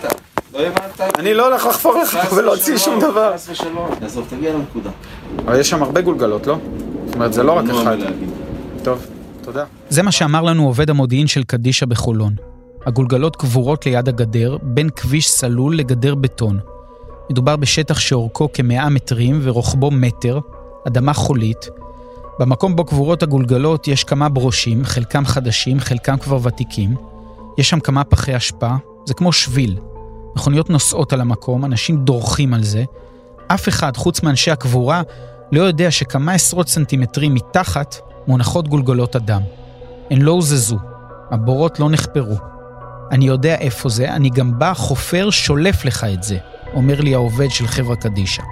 לא 0.53 0.60
הבנת. 0.60 0.99
לא. 0.99 1.06
אני 1.19 1.34
לא 1.34 1.47
הולך 1.47 1.65
לחפור 1.65 1.97
לך 2.01 2.34
ולהוציא 2.36 2.77
שום 2.77 2.99
דבר. 2.99 3.34
חס 3.34 3.49
ושלום. 3.49 3.89
עזוב, 4.01 4.25
תגיע 4.30 4.53
לנקודה. 4.53 4.89
אבל 5.45 5.60
יש 5.60 5.69
שם 5.69 5.84
הרבה 5.84 6.01
גולגלות, 6.01 6.47
לא? 6.47 6.58
זאת 7.06 7.15
אומרת, 7.15 7.34
זה 7.34 7.43
לא 7.43 7.51
רק 7.51 7.65
אחד. 7.69 7.97
טוב, 8.84 9.06
תודה. 9.41 9.63
זה 9.89 10.03
מה 10.03 10.12
שאמר 10.12 10.41
לנו 10.41 10.65
עובד 10.65 10.89
המודיעין 10.89 11.27
של 11.27 11.43
קדישא 11.43 11.86
בחולון. 11.86 12.34
הגולגלות 12.86 13.36
קבורות 13.36 13.86
ליד 13.86 14.08
הגדר, 14.08 14.58
בין 14.62 14.89
כביש 14.89 15.30
סלול 15.30 15.77
לגדר 15.77 16.15
בטון. 16.15 16.60
מדובר 17.30 17.56
בשטח 17.56 17.99
שאורכו 17.99 18.49
כמאה 18.53 18.89
מטרים 18.89 19.39
ורוחבו 19.43 19.91
מטר, 19.91 20.39
אדמה 20.88 21.13
חולית. 21.13 21.69
במקום 22.39 22.76
בו 22.76 22.86
קבורות 22.86 23.23
הגולגלות 23.23 23.88
יש 23.88 24.04
כמה 24.04 24.30
ברושים, 24.30 24.86
חלקם 24.86 25.26
חדשים, 25.26 25.80
חלקם 25.80 26.17
כבר 26.17 26.39
ותיקים. 26.43 26.95
יש 27.58 27.69
שם 27.69 27.80
כמה 27.80 28.04
פחי 28.04 28.38
אשפה, 28.38 28.76
זה 29.06 29.13
כמו 29.13 29.32
שביל. 29.32 29.78
מכוניות 30.36 30.69
נוסעות 30.69 31.13
על 31.13 31.21
המקום, 31.21 31.65
אנשים 31.65 31.97
דורכים 31.97 32.54
על 32.54 32.63
זה. 32.63 32.84
אף 33.47 33.69
אחד, 33.69 33.97
חוץ 33.97 34.23
מאנשי 34.23 34.52
הקבורה, 34.52 35.02
לא 35.52 35.62
יודע 35.62 35.91
שכמה 35.91 36.32
עשרות 36.32 36.67
סנטימטרים 36.67 37.34
מתחת 37.34 37.95
מונחות 38.28 38.67
גולגלות 38.67 39.15
אדם. 39.15 39.41
הן 40.12 40.21
לא 40.21 40.32
הוזזו, 40.32 40.78
הבורות 41.32 41.80
לא 41.80 41.89
נחפרו. 41.89 42.36
אני 43.12 43.28
יודע 43.28 43.56
איפה 43.56 43.89
זה, 43.89 44.13
אני 44.13 44.30
גם 44.30 44.60
בא, 44.60 44.73
חופר, 44.73 45.30
שולף 45.30 45.86
לך 45.86 46.04
את 46.13 46.23
זה, 46.23 46.38
אומר 46.73 47.02
לי 47.02 47.13
העובד 47.13 47.50
של 47.50 47.67
חברה 47.67 47.95
קדישא. 47.95 48.43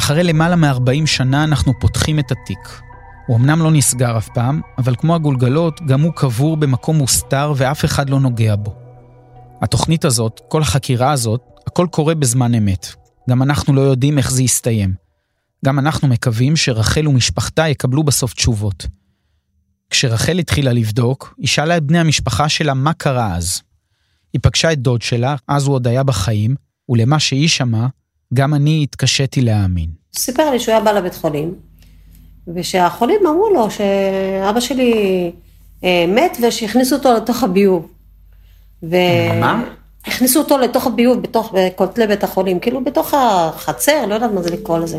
אחרי 0.00 0.24
למעלה 0.24 0.56
מ-40 0.56 1.06
שנה 1.06 1.44
אנחנו 1.44 1.72
פותחים 1.80 2.18
את 2.18 2.32
התיק. 2.32 2.80
הוא 3.26 3.36
אמנם 3.36 3.62
לא 3.62 3.70
נסגר 3.70 4.18
אף 4.18 4.28
פעם, 4.34 4.60
אבל 4.78 4.94
כמו 4.96 5.14
הגולגלות, 5.14 5.80
גם 5.86 6.00
הוא 6.00 6.12
קבור 6.12 6.56
במקום 6.56 6.96
מוסתר 6.96 7.52
ואף 7.56 7.84
אחד 7.84 8.10
לא 8.10 8.20
נוגע 8.20 8.56
בו. 8.56 8.74
התוכנית 9.62 10.04
הזאת, 10.04 10.40
כל 10.48 10.62
החקירה 10.62 11.12
הזאת, 11.12 11.40
הכל 11.66 11.86
קורה 11.90 12.14
בזמן 12.14 12.54
אמת. 12.54 12.86
גם 13.30 13.42
אנחנו 13.42 13.72
לא 13.72 13.80
יודעים 13.80 14.18
איך 14.18 14.30
זה 14.30 14.42
יסתיים. 14.42 14.94
גם 15.64 15.78
אנחנו 15.78 16.08
מקווים 16.08 16.56
שרחל 16.56 17.08
ומשפחתה 17.08 17.68
יקבלו 17.68 18.02
בסוף 18.02 18.34
תשובות. 18.34 18.86
כשרחל 19.90 20.38
התחילה 20.38 20.72
לבדוק, 20.72 21.34
היא 21.38 21.48
שאלה 21.48 21.76
את 21.76 21.82
בני 21.82 21.98
המשפחה 21.98 22.48
שלה 22.48 22.74
מה 22.74 22.92
קרה 22.92 23.36
אז. 23.36 23.62
היא 24.32 24.40
פגשה 24.42 24.72
את 24.72 24.78
דוד 24.78 25.02
שלה, 25.02 25.36
אז 25.48 25.66
הוא 25.66 25.74
עוד 25.74 25.86
היה 25.86 26.02
בחיים, 26.02 26.54
ולמה 26.88 27.18
שהיא 27.18 27.48
שמעה, 27.48 27.88
גם 28.34 28.54
אני 28.54 28.80
התקשיתי 28.82 29.40
להאמין. 29.40 29.86
הוא 29.86 30.20
סיפר 30.20 30.50
לי 30.50 30.60
שהוא 30.60 30.72
היה 30.72 30.84
בא 30.84 30.92
לבית 30.92 31.14
חולים, 31.14 31.54
ושהחולים 32.54 33.20
אמרו 33.26 33.48
לו 33.54 33.70
שאבא 33.70 34.60
שלי 34.60 34.92
אה, 35.84 36.04
מת 36.08 36.38
ושהכניסו 36.42 36.96
אותו 36.96 37.14
לתוך 37.14 37.42
הביוב. 37.42 37.88
ו... 38.82 38.96
מה? 39.40 39.64
הכניסו 40.06 40.38
אותו 40.40 40.58
לתוך 40.58 40.86
הביוב, 40.86 41.22
בתוך 41.22 41.54
כותלי 41.76 42.06
בית 42.06 42.24
החולים, 42.24 42.60
כאילו 42.60 42.84
בתוך 42.84 43.14
החצר, 43.14 44.06
לא 44.06 44.14
יודעת 44.14 44.32
מה 44.32 44.42
זה 44.42 44.50
לקרוא 44.50 44.78
לזה. 44.78 44.98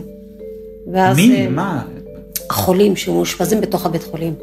ואז, 0.93 1.17
מי? 1.17 1.35
אה, 1.35 1.49
מה? 1.49 1.83
החולים 2.49 2.95
שמאושפזים 2.95 3.61
בתוך 3.61 3.85
הבית 3.85 4.03
חולים. 4.03 4.33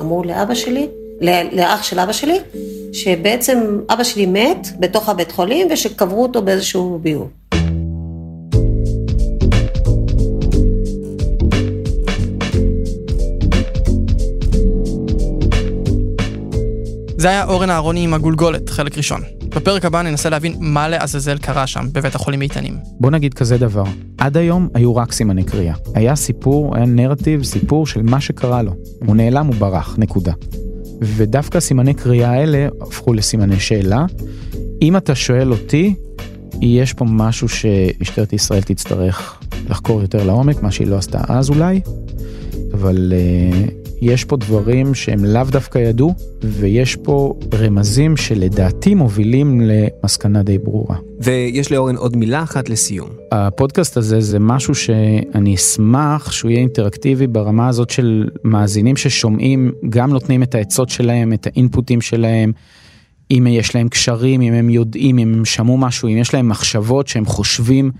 אמרו 0.00 0.24
לאבא 0.24 0.54
שלי, 0.54 0.88
ל- 1.20 1.60
לאח 1.60 1.82
של 1.82 1.98
אבא 1.98 2.12
שלי, 2.12 2.38
שבעצם 2.92 3.78
אבא 3.90 4.04
שלי 4.04 4.26
מת 4.26 4.68
בתוך 4.80 5.08
הבית 5.08 5.32
חולים 5.32 5.68
ושקברו 5.70 6.22
אותו 6.22 6.42
באיזשהו 6.42 6.98
ביוב. 7.02 7.28
זה 17.24 17.30
היה 17.30 17.44
אורן 17.44 17.70
אהרוני 17.70 18.04
עם 18.04 18.14
הגולגולת, 18.14 18.68
חלק 18.68 18.96
ראשון. 18.98 19.20
בפרק 19.48 19.84
הבא 19.84 20.02
ננסה 20.02 20.30
להבין 20.30 20.54
מה 20.60 20.88
לעזאזל 20.88 21.38
קרה 21.38 21.66
שם, 21.66 21.86
בבית 21.92 22.14
החולים 22.14 22.42
איתנים. 22.42 22.76
בוא 23.00 23.10
נגיד 23.10 23.34
כזה 23.34 23.58
דבר, 23.58 23.84
עד 24.18 24.36
היום 24.36 24.68
היו 24.74 24.96
רק 24.96 25.12
סימני 25.12 25.44
קריאה. 25.44 25.74
היה 25.94 26.16
סיפור, 26.16 26.76
היה 26.76 26.86
נרטיב, 26.86 27.42
סיפור 27.42 27.86
של 27.86 28.02
מה 28.02 28.20
שקרה 28.20 28.62
לו. 28.62 28.72
הוא 29.06 29.16
נעלם, 29.16 29.46
הוא 29.46 29.54
ברח, 29.54 29.94
נקודה. 29.98 30.32
ודווקא 31.00 31.60
סימני 31.60 31.94
קריאה 31.94 32.30
האלה 32.30 32.68
הפכו 32.80 33.14
לסימני 33.14 33.60
שאלה. 33.60 34.06
אם 34.82 34.96
אתה 34.96 35.14
שואל 35.14 35.52
אותי, 35.52 35.94
יש 36.60 36.92
פה 36.92 37.04
משהו 37.08 37.48
שמשטרת 37.48 38.32
ישראל 38.32 38.62
תצטרך 38.62 39.42
לחקור 39.68 40.02
יותר 40.02 40.26
לעומק, 40.26 40.62
מה 40.62 40.70
שהיא 40.70 40.88
לא 40.88 40.96
עשתה 40.96 41.20
אז 41.28 41.50
אולי, 41.50 41.80
אבל 42.72 43.12
uh, 43.12 43.83
יש 44.02 44.24
פה 44.24 44.36
דברים 44.36 44.94
שהם 44.94 45.24
לאו 45.24 45.44
דווקא 45.44 45.78
ידעו, 45.78 46.14
ויש 46.42 46.96
פה 46.96 47.34
רמזים 47.54 48.16
שלדעתי 48.16 48.94
מובילים 48.94 49.60
למסקנה 49.60 50.42
די 50.42 50.58
ברורה. 50.58 50.96
ויש 51.20 51.72
לאורן 51.72 51.96
עוד 51.96 52.16
מילה 52.16 52.42
אחת 52.42 52.68
לסיום. 52.68 53.08
הפודקאסט 53.32 53.96
הזה 53.96 54.20
זה 54.20 54.38
משהו 54.38 54.74
שאני 54.74 55.54
אשמח 55.54 56.32
שהוא 56.32 56.50
יהיה 56.50 56.60
אינטראקטיבי 56.60 57.26
ברמה 57.26 57.68
הזאת 57.68 57.90
של 57.90 58.28
מאזינים 58.44 58.96
ששומעים, 58.96 59.72
גם 59.88 60.10
נותנים 60.10 60.42
את 60.42 60.54
העצות 60.54 60.88
שלהם, 60.88 61.32
את 61.32 61.46
האינפוטים 61.46 62.00
שלהם, 62.00 62.52
אם 63.30 63.46
יש 63.50 63.74
להם 63.74 63.88
קשרים, 63.88 64.40
אם 64.40 64.52
הם 64.52 64.70
יודעים, 64.70 65.18
אם 65.18 65.34
הם 65.34 65.44
שמעו 65.44 65.76
משהו, 65.76 66.08
אם 66.08 66.16
יש 66.16 66.34
להם 66.34 66.48
מחשבות 66.48 67.08
שהם 67.08 67.24
חושבים 67.24 67.90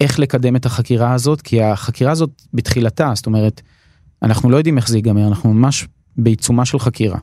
איך 0.00 0.18
לקדם 0.18 0.56
את 0.56 0.66
החקירה 0.66 1.12
הזאת, 1.12 1.42
כי 1.42 1.62
החקירה 1.62 2.12
הזאת 2.12 2.30
בתחילתה, 2.54 3.12
זאת 3.14 3.26
אומרת, 3.26 3.62
אנחנו 4.24 4.50
לא 4.50 4.56
יודעים 4.56 4.76
איך 4.76 4.88
זה 4.88 4.98
ייגמר, 4.98 5.28
אנחנו 5.28 5.54
ממש 5.54 5.86
בעיצומה 6.16 6.64
של 6.64 6.78
חקירה. 6.78 7.18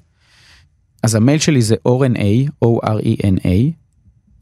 אז 1.04 1.16
המייל 1.16 1.40
שלי 1.40 1.62
זה 1.62 1.76
orna, 1.88 2.50
o-r-e-n-a, 2.66 3.72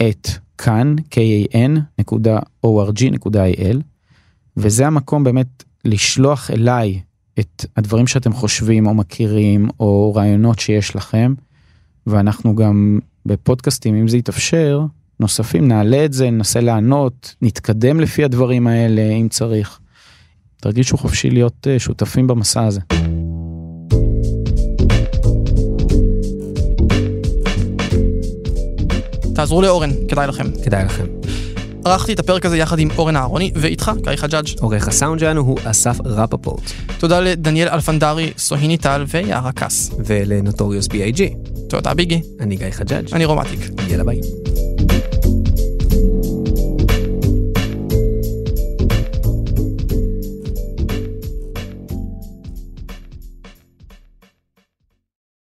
את 0.10 0.28
כאן, 0.58 0.96
k-a-n, 1.12 1.80
נקודה 2.00 2.40
o-r-g, 2.66 3.12
נקודה 3.12 3.46
i-l, 3.48 3.78
וזה 4.58 4.88
המקום 4.88 5.24
באמת 5.24 5.64
לשלוח 5.86 6.52
אליי 6.52 7.02
את 7.40 7.66
הדברים 7.78 8.08
שאתם 8.08 8.34
חושבים 8.34 8.88
או 8.88 8.94
מכירים, 8.94 9.70
או 9.80 10.14
רעיונות 10.16 10.60
שיש 10.60 10.96
לכם, 10.96 11.34
ואנחנו 12.08 12.56
גם 12.56 13.00
בפודקאסטים, 13.26 13.96
אם 13.96 14.08
זה 14.08 14.18
יתאפשר, 14.18 14.82
נוספים, 15.20 15.68
נעלה 15.68 16.06
את 16.06 16.14
זה, 16.14 16.30
ננסה 16.30 16.62
לענות, 16.62 17.36
נתקדם 17.42 18.00
לפי 18.00 18.24
הדברים 18.24 18.68
האלה, 18.68 19.02
אם 19.02 19.28
צריך. 19.30 19.80
תרגישו 20.62 20.98
חופשי 20.98 21.30
להיות 21.30 21.68
אה, 21.68 21.80
שותפים 21.80 22.28
במסע 22.28 22.66
הזה. 22.66 22.80
תעזרו 29.36 29.62
לאורן, 29.62 29.90
כדאי 30.08 30.28
לכם. 30.28 30.48
כדאי 30.64 30.86
לכם. 30.86 31.06
ערכתי 31.86 32.14
את 32.14 32.20
הפרק 32.20 32.46
הזה 32.46 32.58
יחד 32.58 32.80
עם 32.80 32.90
אורן 32.98 33.16
אהרוני, 33.16 33.52
ואיתך, 33.56 33.92
גיא 34.02 34.16
חג'אג'. 34.16 34.46
עורך 34.60 34.88
הסאונד 34.88 35.20
שלנו 35.20 35.42
הוא 35.42 35.58
אסף 35.64 35.98
רפפורט. 36.06 36.72
תודה 37.00 37.20
לדניאל 37.20 37.68
אלפנדרי, 37.70 38.32
סוהיני 38.38 38.78
טל 38.78 39.06
ויערה 39.08 39.52
קאס. 39.52 39.92
ולנוטוריוס 40.06 40.88
B.I.G. 40.88 41.22
תודה 41.70 41.94
ביגי. 41.94 42.22
אני 42.40 42.56
גיא 42.56 42.70
חג'אג'. 42.72 43.14
אני 43.14 43.26
רומטיק. 43.26 43.60
יאללה 43.90 44.04
ביי. 44.04 44.20